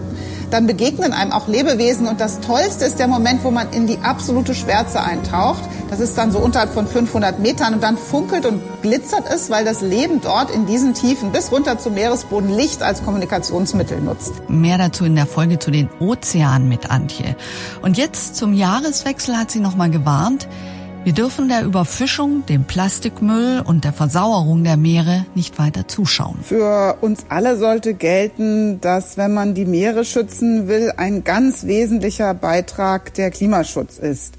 [0.54, 3.98] dann begegnen einem auch Lebewesen und das Tollste ist der Moment, wo man in die
[4.04, 5.64] absolute Schwärze eintaucht.
[5.94, 9.64] Das ist dann so unterhalb von 500 Metern und dann funkelt und glitzert es, weil
[9.64, 14.34] das Leben dort in diesen Tiefen bis runter zum Meeresboden Licht als Kommunikationsmittel nutzt.
[14.50, 17.36] Mehr dazu in der Folge zu den Ozeanen mit Antje.
[17.84, 20.48] Und jetzt zum Jahreswechsel hat sie noch mal gewarnt,
[21.04, 26.40] wir dürfen der Überfischung, dem Plastikmüll und der Versauerung der Meere nicht weiter zuschauen.
[26.42, 32.34] Für uns alle sollte gelten, dass wenn man die Meere schützen will, ein ganz wesentlicher
[32.34, 34.36] Beitrag der Klimaschutz ist.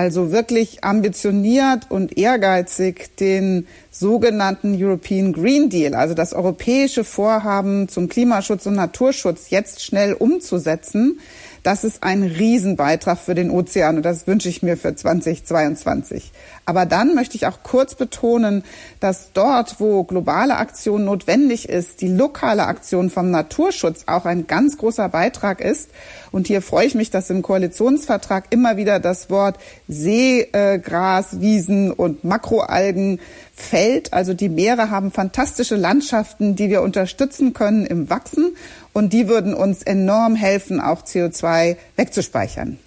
[0.00, 8.08] Also wirklich ambitioniert und ehrgeizig den sogenannten European Green Deal, also das europäische Vorhaben zum
[8.08, 11.20] Klimaschutz und Naturschutz jetzt schnell umzusetzen.
[11.62, 16.32] Das ist ein Riesenbeitrag für den Ozean und das wünsche ich mir für 2022.
[16.64, 18.64] Aber dann möchte ich auch kurz betonen,
[19.00, 24.78] dass dort, wo globale Aktion notwendig ist, die lokale Aktion vom Naturschutz auch ein ganz
[24.78, 25.90] großer Beitrag ist.
[26.32, 32.24] Und hier freue ich mich, dass im Koalitionsvertrag immer wieder das Wort Seegras, Wiesen und
[32.24, 33.20] Makroalgen
[33.60, 34.12] fällt.
[34.12, 38.56] Also die Meere haben fantastische Landschaften, die wir unterstützen können im Wachsen.
[38.92, 42.78] Und die würden uns enorm helfen, auch CO2 wegzuspeichern.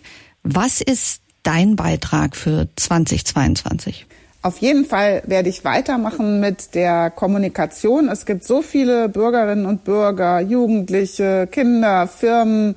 [0.43, 4.05] Was ist dein Beitrag für 2022?
[4.41, 8.09] Auf jeden Fall werde ich weitermachen mit der Kommunikation.
[8.09, 12.75] Es gibt so viele Bürgerinnen und Bürger, Jugendliche, Kinder, Firmen,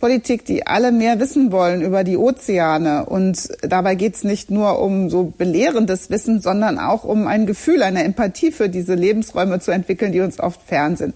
[0.00, 3.06] Politik, die alle mehr wissen wollen über die Ozeane.
[3.06, 7.82] Und dabei geht es nicht nur um so belehrendes Wissen, sondern auch um ein Gefühl,
[7.82, 11.14] eine Empathie für diese Lebensräume zu entwickeln, die uns oft fern sind.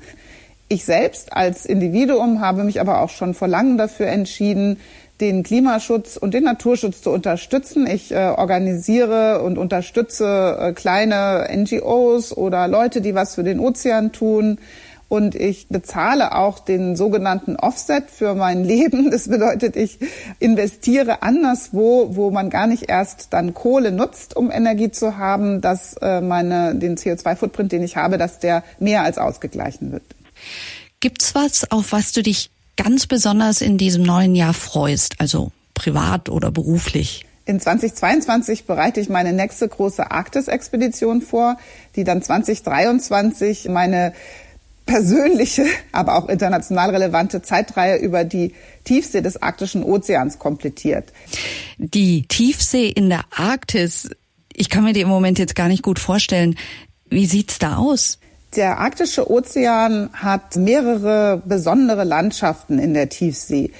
[0.68, 4.78] Ich selbst als Individuum habe mich aber auch schon vor langem dafür entschieden,
[5.20, 7.86] den Klimaschutz und den Naturschutz zu unterstützen.
[7.86, 14.10] Ich äh, organisiere und unterstütze äh, kleine NGOs oder Leute, die was für den Ozean
[14.12, 14.58] tun.
[15.12, 19.10] Und ich bezahle auch den sogenannten Offset für mein Leben.
[19.10, 19.98] Das bedeutet, ich
[20.38, 25.98] investiere anderswo, wo man gar nicht erst dann Kohle nutzt, um Energie zu haben, dass
[26.00, 30.02] äh, meine, den CO2-Footprint, den ich habe, dass der mehr als ausgeglichen wird.
[31.00, 36.30] Gibt's was, auf was du dich ganz besonders in diesem neuen Jahr freust, also privat
[36.30, 37.26] oder beruflich?
[37.44, 41.58] In 2022 bereite ich meine nächste große Arktis-Expedition vor,
[41.96, 44.14] die dann 2023 meine
[44.86, 51.12] persönliche, aber auch international relevante Zeitreihe über die Tiefsee des arktischen Ozeans komplettiert.
[51.78, 54.10] Die Tiefsee in der Arktis,
[54.52, 56.56] ich kann mir die im Moment jetzt gar nicht gut vorstellen.
[57.08, 58.18] Wie sieht's da aus?
[58.56, 63.70] Der arktische Ozean hat mehrere besondere Landschaften in der Tiefsee.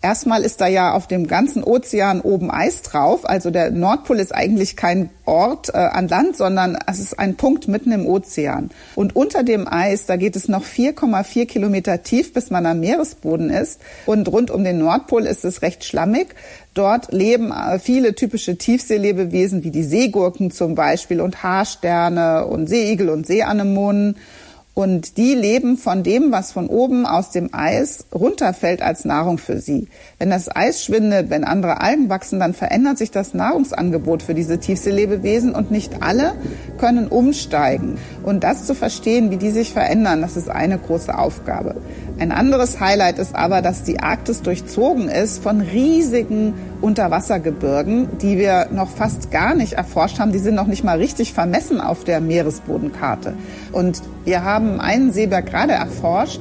[0.00, 3.28] Erstmal ist da ja auf dem ganzen Ozean oben Eis drauf.
[3.28, 7.66] Also der Nordpol ist eigentlich kein Ort äh, an Land, sondern es ist ein Punkt
[7.66, 8.70] mitten im Ozean.
[8.94, 13.50] Und unter dem Eis, da geht es noch 4,4 Kilometer tief, bis man am Meeresboden
[13.50, 13.80] ist.
[14.06, 16.28] Und rund um den Nordpol ist es recht schlammig.
[16.74, 23.08] Dort leben äh, viele typische Tiefseelebewesen wie die Seegurken zum Beispiel und Haarsterne und Seeigel
[23.08, 24.16] und Seeanemonen.
[24.78, 29.58] Und die leben von dem, was von oben aus dem Eis runterfällt als Nahrung für
[29.58, 29.88] sie.
[30.20, 34.58] Wenn das Eis schwindet, wenn andere Algen wachsen, dann verändert sich das Nahrungsangebot für diese
[34.58, 36.36] Tiefseelebewesen und nicht alle
[36.78, 37.98] können umsteigen.
[38.22, 41.74] Und das zu verstehen, wie die sich verändern, das ist eine große Aufgabe.
[42.18, 48.68] Ein anderes Highlight ist aber, dass die Arktis durchzogen ist von riesigen Unterwassergebirgen, die wir
[48.72, 50.32] noch fast gar nicht erforscht haben.
[50.32, 53.34] Die sind noch nicht mal richtig vermessen auf der Meeresbodenkarte.
[53.70, 56.40] Und wir haben einen Seeberg gerade erforscht,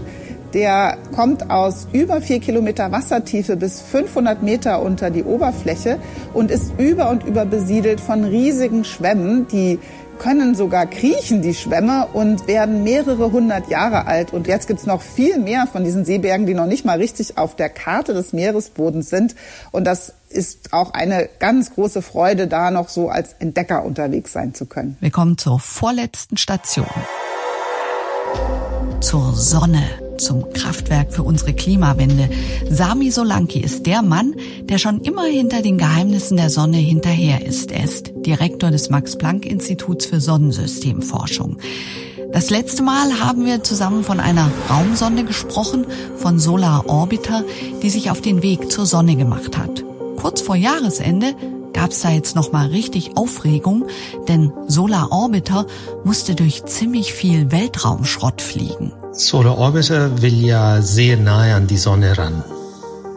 [0.53, 5.99] Der kommt aus über vier Kilometer Wassertiefe bis 500 Meter unter die Oberfläche
[6.33, 9.77] und ist über und über besiedelt von riesigen Schwämmen, die
[10.17, 14.33] können sogar kriechen, die Schwämme, und werden mehrere hundert Jahre alt.
[14.33, 17.55] Und jetzt gibt's noch viel mehr von diesen Seebergen, die noch nicht mal richtig auf
[17.55, 19.35] der Karte des Meeresbodens sind.
[19.71, 24.53] Und das ist auch eine ganz große Freude, da noch so als Entdecker unterwegs sein
[24.53, 24.97] zu können.
[24.99, 26.87] Wir kommen zur vorletzten Station.
[28.99, 29.83] Zur Sonne
[30.17, 32.29] zum Kraftwerk für unsere Klimawende.
[32.69, 37.71] Sami Solanki ist der Mann, der schon immer hinter den Geheimnissen der Sonne hinterher ist.
[37.71, 41.57] Er ist Direktor des Max-Planck-Instituts für Sonnensystemforschung.
[42.31, 45.85] Das letzte Mal haben wir zusammen von einer Raumsonde gesprochen,
[46.17, 47.43] von Solar Orbiter,
[47.81, 49.83] die sich auf den Weg zur Sonne gemacht hat.
[50.17, 51.35] Kurz vor Jahresende
[51.73, 53.85] gab es da jetzt noch mal richtig Aufregung,
[54.27, 55.67] denn Solar Orbiter
[56.03, 58.91] musste durch ziemlich viel Weltraumschrott fliegen.
[59.19, 62.43] Solar Orbiter will ja sehr nahe an die Sonne ran.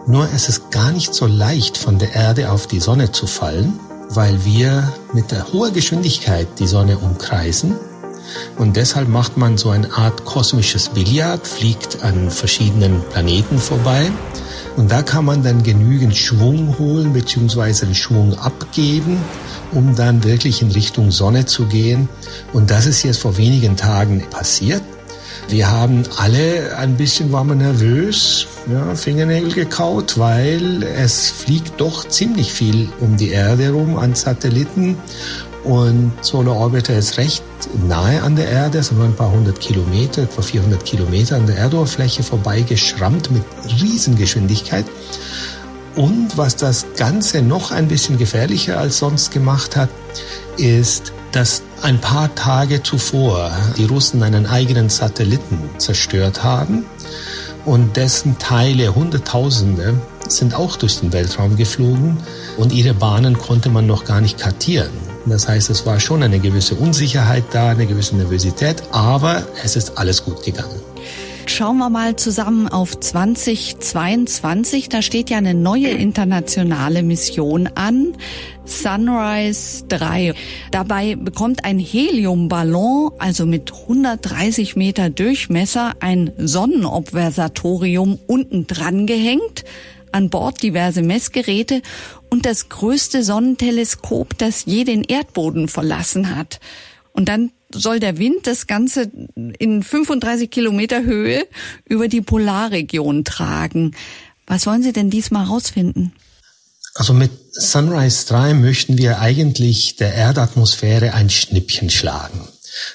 [0.07, 3.79] Nur es ist gar nicht so leicht, von der Erde auf die Sonne zu fallen,
[4.09, 7.77] weil wir mit der hohen Geschwindigkeit die Sonne umkreisen.
[8.57, 14.11] Und deshalb macht man so eine Art kosmisches Billard, fliegt an verschiedenen Planeten vorbei.
[14.79, 17.85] Und da kann man dann genügend Schwung holen bzw.
[17.85, 19.19] den Schwung abgeben,
[19.73, 22.09] um dann wirklich in Richtung Sonne zu gehen.
[22.55, 24.83] Und das ist jetzt vor wenigen Tagen passiert.
[25.51, 32.07] Wir haben alle ein bisschen waren wir nervös, ja, Fingernägel gekaut, weil es fliegt doch
[32.07, 34.97] ziemlich viel um die Erde rum an Satelliten
[35.65, 37.43] und Solar Orbiter ist recht
[37.87, 41.57] nahe an der Erde, sind nur ein paar hundert Kilometer, etwa 400 Kilometer an der
[41.57, 43.43] Erdoberfläche vorbeigeschrammt mit
[43.83, 44.87] Riesengeschwindigkeit.
[45.97, 49.91] Und was das Ganze noch ein bisschen gefährlicher als sonst gemacht hat,
[50.57, 56.85] ist, dass ein paar Tage zuvor die Russen einen eigenen Satelliten zerstört haben
[57.65, 59.95] und dessen Teile, Hunderttausende,
[60.29, 62.19] sind auch durch den Weltraum geflogen
[62.57, 64.91] und ihre Bahnen konnte man noch gar nicht kartieren.
[65.27, 69.99] Das heißt, es war schon eine gewisse Unsicherheit da, eine gewisse Nervosität, aber es ist
[69.99, 70.90] alles gut gegangen.
[71.53, 74.89] Schauen wir mal zusammen auf 2022.
[74.89, 78.17] Da steht ja eine neue internationale Mission an.
[78.65, 80.33] Sunrise 3.
[80.71, 89.65] Dabei bekommt ein Heliumballon, also mit 130 Meter Durchmesser, ein Sonnenobservatorium unten dran gehängt
[90.13, 91.83] an Bord diverse Messgeräte
[92.31, 96.61] und das größte Sonnenteleskop, das je den Erdboden verlassen hat.
[97.13, 99.11] Und dann soll der Wind das Ganze
[99.59, 101.47] in 35 Kilometer Höhe
[101.89, 103.93] über die Polarregion tragen.
[104.47, 106.13] Was wollen Sie denn diesmal herausfinden?
[106.95, 112.49] Also mit Sunrise 3 möchten wir eigentlich der Erdatmosphäre ein Schnippchen schlagen.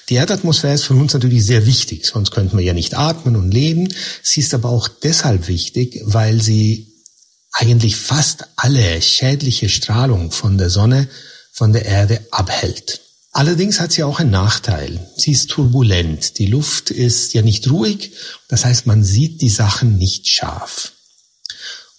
[0.08, 3.50] Die Erdatmosphäre ist für uns natürlich sehr wichtig, sonst könnten wir ja nicht atmen und
[3.50, 3.92] leben.
[4.22, 6.92] Sie ist aber auch deshalb wichtig, weil sie
[7.52, 11.08] eigentlich fast alle schädliche Strahlung von der Sonne
[11.52, 13.00] von der Erde abhält.
[13.36, 14.98] Allerdings hat sie auch einen Nachteil.
[15.14, 16.38] Sie ist turbulent.
[16.38, 18.12] Die Luft ist ja nicht ruhig.
[18.48, 20.92] Das heißt, man sieht die Sachen nicht scharf.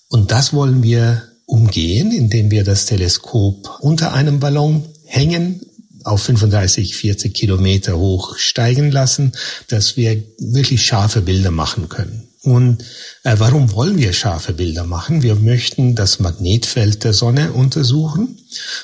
[0.08, 5.62] Und das wollen wir umgehen, indem wir das Teleskop unter einem Ballon hängen,
[6.04, 9.34] auf 35, 40 Kilometer hoch steigen lassen,
[9.68, 12.30] dass wir wirklich scharfe Bilder machen können.
[12.42, 12.82] Und
[13.24, 15.22] äh, warum wollen wir scharfe Bilder machen?
[15.22, 18.40] Wir möchten das Magnetfeld der Sonne untersuchen,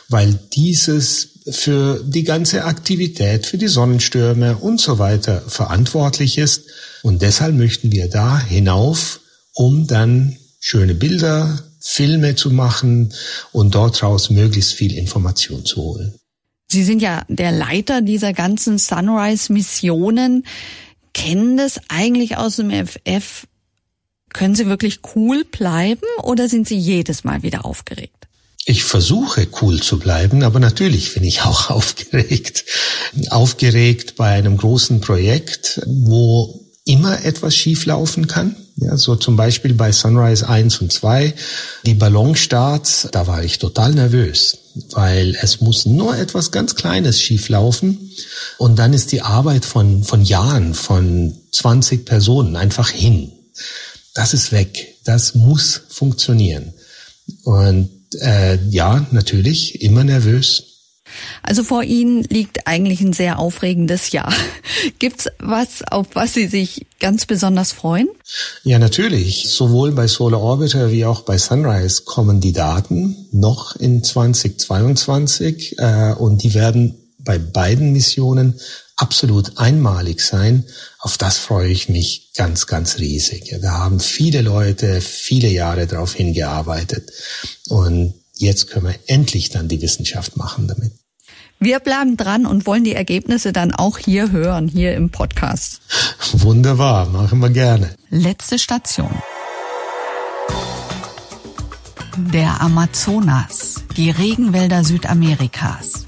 [0.08, 6.66] weil dieses für die ganze Aktivität, für die Sonnenstürme und so weiter verantwortlich ist.
[7.02, 9.20] Und deshalb möchten wir da hinauf,
[9.54, 13.14] um dann schöne Bilder, Filme zu machen
[13.52, 16.14] und dort raus möglichst viel Information zu holen.
[16.68, 20.46] Sie sind ja der Leiter dieser ganzen Sunrise-Missionen.
[21.14, 23.46] Kennen das eigentlich aus dem FF?
[24.34, 28.23] Können Sie wirklich cool bleiben oder sind Sie jedes Mal wieder aufgeregt?
[28.66, 32.66] Ich versuche cool zu bleiben, aber natürlich bin ich auch aufgeregt.
[33.30, 38.56] Aufgeregt bei einem großen Projekt, wo immer etwas schieflaufen kann.
[38.76, 41.36] Ja, so zum Beispiel bei Sunrise 1 und 2,
[41.86, 44.58] die Ballonstarts, da war ich total nervös,
[44.90, 48.12] weil es muss nur etwas ganz Kleines schieflaufen
[48.58, 53.32] und dann ist die Arbeit von, von Jahren, von 20 Personen einfach hin.
[54.16, 54.96] Das ist weg.
[55.04, 56.74] Das muss funktionieren.
[57.44, 60.74] Und äh, ja, natürlich, immer nervös.
[61.42, 64.34] Also vor Ihnen liegt eigentlich ein sehr aufregendes Jahr.
[65.00, 68.08] Gibt's was, auf was Sie sich ganz besonders freuen?
[68.64, 69.50] Ja, natürlich.
[69.50, 76.14] Sowohl bei Solar Orbiter wie auch bei Sunrise kommen die Daten noch in 2022 äh,
[76.14, 78.60] und die werden bei beiden Missionen
[78.96, 80.66] absolut einmalig sein.
[81.00, 83.56] Auf das freue ich mich ganz, ganz riesig.
[83.62, 87.12] Da haben viele Leute viele Jahre darauf hingearbeitet.
[87.70, 90.94] Und jetzt können wir endlich dann die Wissenschaft machen damit.
[91.60, 95.80] Wir bleiben dran und wollen die Ergebnisse dann auch hier hören, hier im Podcast.
[96.34, 97.96] Wunderbar, machen wir gerne.
[98.10, 99.12] Letzte Station.
[102.18, 106.06] Der Amazonas, die Regenwälder Südamerikas.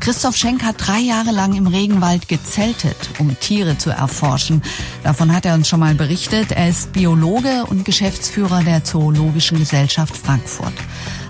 [0.00, 4.62] Christoph Schenk hat drei Jahre lang im Regenwald gezeltet, um Tiere zu erforschen.
[5.02, 6.52] Davon hat er uns schon mal berichtet.
[6.52, 10.74] Er ist Biologe und Geschäftsführer der Zoologischen Gesellschaft Frankfurt.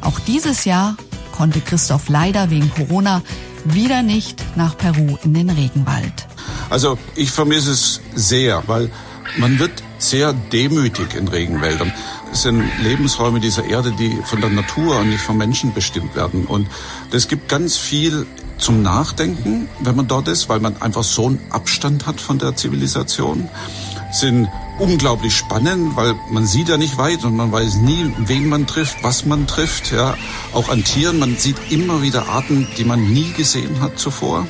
[0.00, 0.96] Auch dieses Jahr
[1.32, 3.22] konnte Christoph leider wegen Corona
[3.64, 6.26] wieder nicht nach Peru in den Regenwald.
[6.70, 8.90] Also ich vermisse es sehr, weil
[9.38, 11.92] man wird sehr demütig in Regenwäldern.
[12.32, 16.46] Sind Lebensräume dieser Erde, die von der Natur und nicht vom Menschen bestimmt werden.
[16.46, 16.66] Und
[17.12, 18.26] es gibt ganz viel
[18.58, 22.56] zum Nachdenken, wenn man dort ist, weil man einfach so einen Abstand hat von der
[22.56, 23.48] Zivilisation.
[24.12, 28.66] Sind unglaublich spannend, weil man sieht ja nicht weit und man weiß nie, wen man
[28.66, 29.92] trifft, was man trifft.
[29.92, 30.14] Ja,
[30.52, 31.18] auch an Tieren.
[31.18, 34.46] Man sieht immer wieder Arten, die man nie gesehen hat zuvor.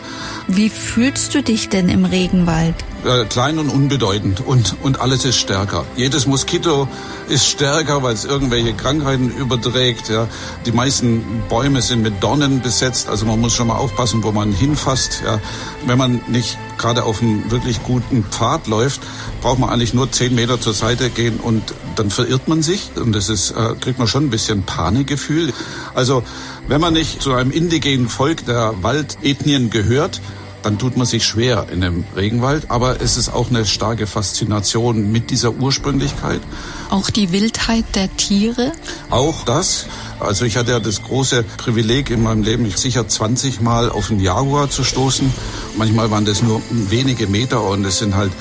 [0.46, 2.76] Wie fühlst du dich denn im Regenwald?
[3.04, 5.84] Äh, klein und unbedeutend und, und alles ist stärker.
[5.96, 6.86] Jedes Moskito
[7.28, 10.08] ist stärker, weil es irgendwelche Krankheiten überträgt.
[10.08, 10.28] Ja.
[10.66, 14.52] Die meisten Bäume sind mit Dornen besetzt, also man muss schon mal aufpassen, wo man
[14.52, 15.22] hinfasst.
[15.24, 15.40] Ja.
[15.84, 19.00] Wenn man nicht gerade auf einem wirklich guten Pfad läuft,
[19.40, 23.12] braucht man eigentlich nur zehn Meter zur Seite gehen und dann verirrt man sich und
[23.12, 25.52] das ist, äh, kriegt man schon ein bisschen Panikgefühl.
[25.94, 26.22] Also
[26.68, 30.20] wenn man nicht zu einem indigenen Volk der Waldethnien gehört,
[30.62, 32.70] dann tut man sich schwer in dem Regenwald.
[32.70, 36.40] Aber es ist auch eine starke Faszination mit dieser Ursprünglichkeit.
[36.90, 38.72] Auch die Wildheit der Tiere?
[39.10, 39.86] Auch das.
[40.20, 44.20] Also ich hatte ja das große Privileg in meinem Leben, sicher 20 Mal auf einen
[44.20, 45.32] Jaguar zu stoßen.
[45.76, 48.32] Manchmal waren das nur wenige Meter und es sind halt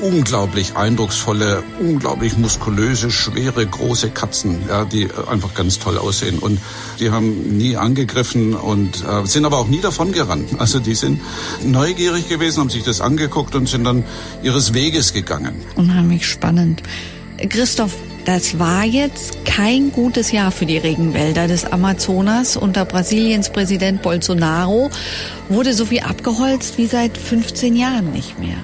[0.00, 6.38] unglaublich eindrucksvolle, unglaublich muskulöse, schwere, große Katzen, ja, die einfach ganz toll aussehen.
[6.38, 6.60] Und
[7.00, 10.50] die haben nie angegriffen und äh, sind aber auch nie davon gerannt.
[10.66, 11.20] Also die sind
[11.64, 14.04] neugierig gewesen, haben sich das angeguckt und sind dann
[14.42, 15.54] ihres Weges gegangen.
[15.76, 16.82] Unheimlich spannend.
[17.48, 17.92] Christoph,
[18.24, 22.56] das war jetzt kein gutes Jahr für die Regenwälder des Amazonas.
[22.56, 24.90] Unter Brasiliens Präsident Bolsonaro
[25.48, 28.56] wurde so viel abgeholzt wie seit 15 Jahren nicht mehr.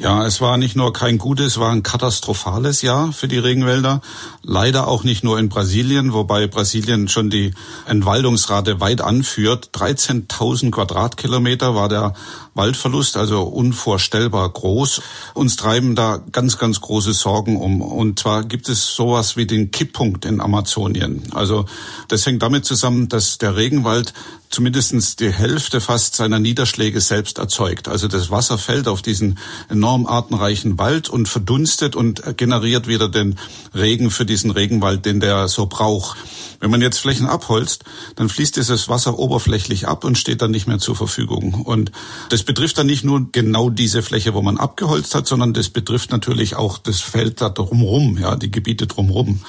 [0.00, 4.00] Ja, es war nicht nur kein gutes, war ein katastrophales Jahr für die Regenwälder.
[4.44, 7.52] Leider auch nicht nur in Brasilien, wobei Brasilien schon die
[7.86, 9.70] Entwaldungsrate weit anführt.
[9.74, 12.14] 13.000 Quadratkilometer war der
[12.58, 15.00] Waldverlust, also unvorstellbar groß.
[15.32, 17.80] Uns treiben da ganz, ganz große Sorgen um.
[17.80, 21.22] Und zwar gibt es sowas wie den Kipppunkt in Amazonien.
[21.32, 21.64] Also
[22.08, 24.12] das hängt damit zusammen, dass der Regenwald
[24.50, 27.88] zumindestens die Hälfte fast seiner Niederschläge selbst erzeugt.
[27.88, 29.38] Also das Wasser fällt auf diesen
[29.68, 33.38] enorm artenreichen Wald und verdunstet und generiert wieder den
[33.74, 36.18] Regen für diesen Regenwald, den der so braucht.
[36.60, 37.84] Wenn man jetzt Flächen abholzt,
[38.16, 41.62] dann fließt dieses Wasser oberflächlich ab und steht dann nicht mehr zur Verfügung.
[41.62, 41.92] Und
[42.30, 46.10] das betrifft dann nicht nur genau diese Fläche, wo man abgeholzt hat, sondern das betrifft
[46.10, 49.42] natürlich auch das Feld da drumherum, ja, die Gebiete drumherum.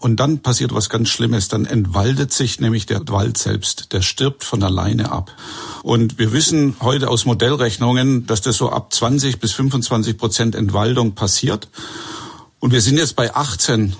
[0.00, 1.48] Und dann passiert was ganz Schlimmes.
[1.48, 3.92] Dann entwaldet sich nämlich der Wald selbst.
[3.92, 5.30] Der stirbt von alleine ab.
[5.82, 11.14] Und wir wissen heute aus Modellrechnungen, dass das so ab 20 bis 25 Prozent Entwaldung
[11.14, 11.68] passiert.
[12.60, 13.94] Und wir sind jetzt bei 18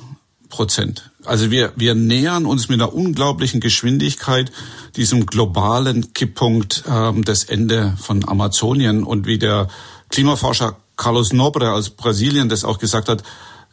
[0.49, 1.08] Prozent.
[1.25, 4.53] Also wir, wir nähern uns mit einer unglaublichen Geschwindigkeit
[4.97, 9.03] diesem globalen Kipppunkt ähm, des Ende von Amazonien.
[9.03, 9.69] Und wie der
[10.11, 13.23] Klimaforscher Carlos Nobre aus Brasilien das auch gesagt hat,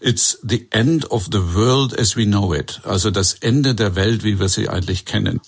[0.01, 2.81] It's the end of the world as we know it.
[2.83, 5.39] Also das Ende der Welt, wie wir sie eigentlich kennen.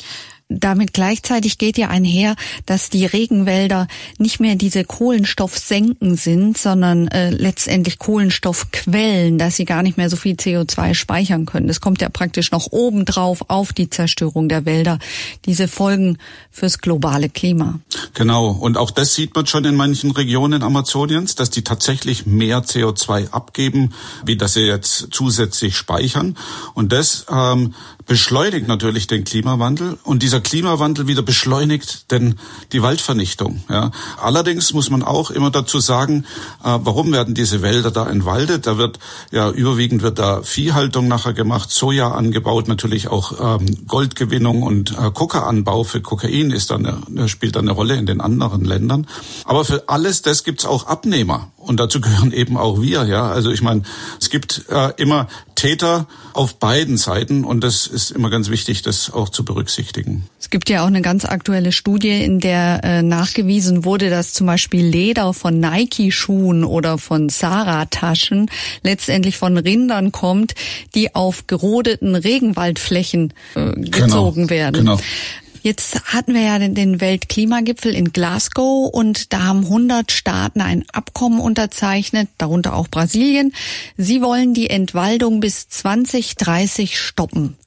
[0.49, 2.35] Damit gleichzeitig geht ja einher,
[2.65, 3.87] dass die Regenwälder
[4.17, 10.15] nicht mehr diese Kohlenstoffsenken sind, sondern äh, letztendlich Kohlenstoffquellen, dass sie gar nicht mehr so
[10.15, 11.67] viel CO2 speichern können.
[11.67, 14.99] Das kommt ja praktisch noch obendrauf auf die Zerstörung der Wälder.
[15.45, 16.17] Diese Folgen
[16.49, 17.81] fürs globale Klima.
[18.13, 18.51] Genau.
[18.51, 23.31] Und auch das sieht man schon in manchen Regionen Amazoniens, dass die tatsächlich mehr CO2
[23.31, 23.93] abgeben,
[24.23, 26.37] wie dass sie jetzt zusätzlich speichern.
[26.73, 27.73] Und das ähm,
[28.07, 32.39] beschleunigt natürlich den Klimawandel und dieser Klimawandel wieder beschleunigt denn
[32.71, 33.63] die Waldvernichtung.
[33.69, 33.91] Ja.
[34.21, 36.25] Allerdings muss man auch immer dazu sagen,
[36.63, 38.65] äh, warum werden diese Wälder da entwaldet?
[38.65, 38.99] Da wird
[39.31, 45.11] ja überwiegend wird da Viehhaltung nachher gemacht, Soja angebaut, natürlich auch ähm, Goldgewinnung und äh,
[45.11, 49.05] Kokaanbau für Kokain ist dann eine, spielt dann eine Rolle in den anderen Ländern.
[49.43, 53.27] Aber für alles das gibt's auch Abnehmer Und dazu gehören eben auch wir, ja.
[53.27, 53.81] Also ich meine,
[54.21, 59.09] es gibt äh, immer Täter auf beiden Seiten und das ist immer ganz wichtig, das
[59.11, 60.23] auch zu berücksichtigen.
[60.39, 64.47] Es gibt ja auch eine ganz aktuelle Studie, in der äh, nachgewiesen wurde, dass zum
[64.47, 68.49] Beispiel Leder von Nike-Schuhen oder von Zara-Taschen
[68.83, 70.53] letztendlich von Rindern kommt,
[70.95, 73.89] die auf gerodeten Regenwaldflächen äh, genau.
[73.89, 74.75] gezogen genau, werden.
[74.75, 74.99] Genau.
[75.63, 81.41] Jetzt hatten wir ja den Weltklimagipfel in Glasgow und da haben 100 Staaten ein Abkommen
[81.41, 83.53] unterzeichnet, darunter auch Brasilien.
[83.97, 87.57] Sie wollen die Entwaldung bis 2030 stoppen.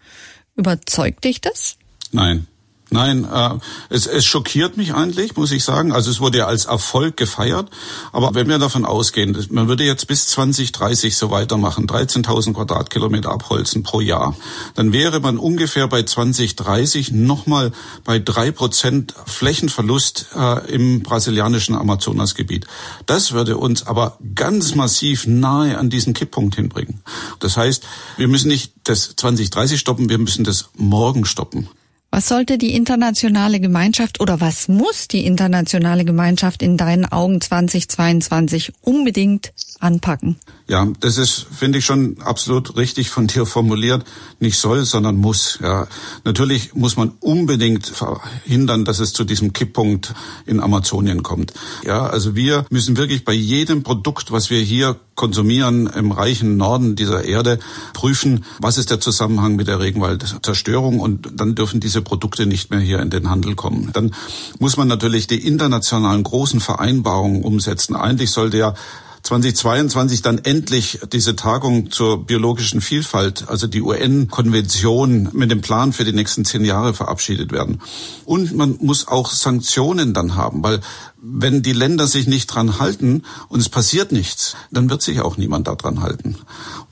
[0.61, 1.79] Überzeugt dich das?
[2.13, 2.47] Nein.
[2.93, 3.51] Nein, äh,
[3.89, 5.93] es, es schockiert mich eigentlich, muss ich sagen.
[5.93, 7.71] Also es wurde ja als Erfolg gefeiert.
[8.13, 13.85] Aber wenn wir davon ausgehen, man würde jetzt bis 2030 so weitermachen, 13.000 Quadratkilometer abholzen
[13.85, 14.35] pro Jahr,
[14.75, 17.71] dann wäre man ungefähr bei 2030 nochmal
[18.05, 22.67] bei drei Prozent Flächenverlust äh, im brasilianischen Amazonasgebiet.
[23.07, 27.03] Das würde uns aber ganz massiv nahe an diesen Kipppunkt hinbringen.
[27.39, 27.85] Das heißt,
[28.17, 31.69] wir müssen nicht das 2030 stoppen, wir müssen das morgen stoppen.
[32.13, 38.73] Was sollte die internationale Gemeinschaft oder was muss die internationale Gemeinschaft in deinen Augen 2022
[38.81, 40.37] unbedingt anpacken?
[40.71, 44.05] Ja, das ist, finde ich, schon absolut richtig von dir formuliert.
[44.39, 45.59] Nicht soll, sondern muss.
[45.61, 45.89] Ja,
[46.23, 50.15] natürlich muss man unbedingt verhindern, dass es zu diesem Kipppunkt
[50.47, 51.55] in Amazonien kommt.
[51.85, 56.95] Ja, also wir müssen wirklich bei jedem Produkt, was wir hier konsumieren im reichen Norden
[56.95, 57.59] dieser Erde,
[57.93, 62.79] prüfen, was ist der Zusammenhang mit der Regenwaldzerstörung und dann dürfen diese Produkte nicht mehr
[62.79, 63.91] hier in den Handel kommen.
[63.93, 64.15] Dann
[64.61, 67.97] muss man natürlich die internationalen großen Vereinbarungen umsetzen.
[67.97, 68.75] Eigentlich sollte ja
[69.23, 76.05] 2022 dann endlich diese Tagung zur biologischen Vielfalt, also die UN-Konvention mit dem Plan für
[76.05, 77.81] die nächsten zehn Jahre verabschiedet werden.
[78.25, 80.81] Und man muss auch Sanktionen dann haben, weil
[81.23, 85.37] wenn die Länder sich nicht dran halten und es passiert nichts, dann wird sich auch
[85.37, 86.37] niemand daran halten.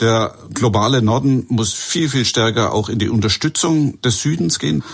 [0.00, 4.84] Der globale Norden muss viel, viel stärker auch in die Unterstützung des Südens gehen.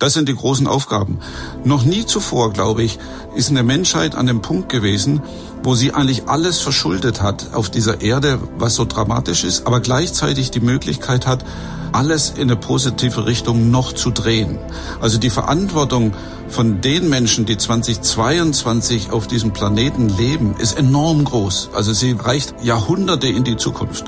[0.00, 1.18] Das sind die großen Aufgaben.
[1.62, 2.98] Noch nie zuvor, glaube ich,
[3.34, 5.20] ist eine Menschheit an dem Punkt gewesen,
[5.62, 10.50] wo sie eigentlich alles verschuldet hat auf dieser Erde, was so dramatisch ist, aber gleichzeitig
[10.50, 11.44] die Möglichkeit hat,
[11.92, 14.58] alles in eine positive Richtung noch zu drehen.
[15.02, 16.14] Also die Verantwortung
[16.48, 21.70] von den Menschen, die 2022 auf diesem Planeten leben, ist enorm groß.
[21.74, 24.06] Also sie reicht Jahrhunderte in die Zukunft.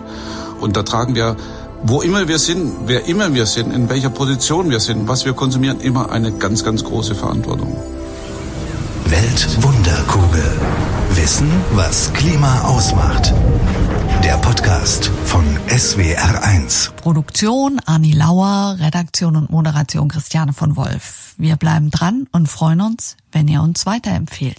[0.59, 1.37] Und da tragen wir,
[1.85, 5.33] wo immer wir sind, wer immer wir sind, in welcher Position wir sind, was wir
[5.33, 7.77] konsumieren, immer eine ganz, ganz große Verantwortung.
[9.07, 10.61] Weltwunderkugel.
[11.11, 13.35] Wissen, was Klima ausmacht.
[14.25, 16.93] Der Podcast von SWR1.
[16.93, 21.35] Produktion Anni Lauer, Redaktion und Moderation Christiane von Wolf.
[21.37, 24.57] Wir bleiben dran und freuen uns, wenn ihr uns weiterempfehlt.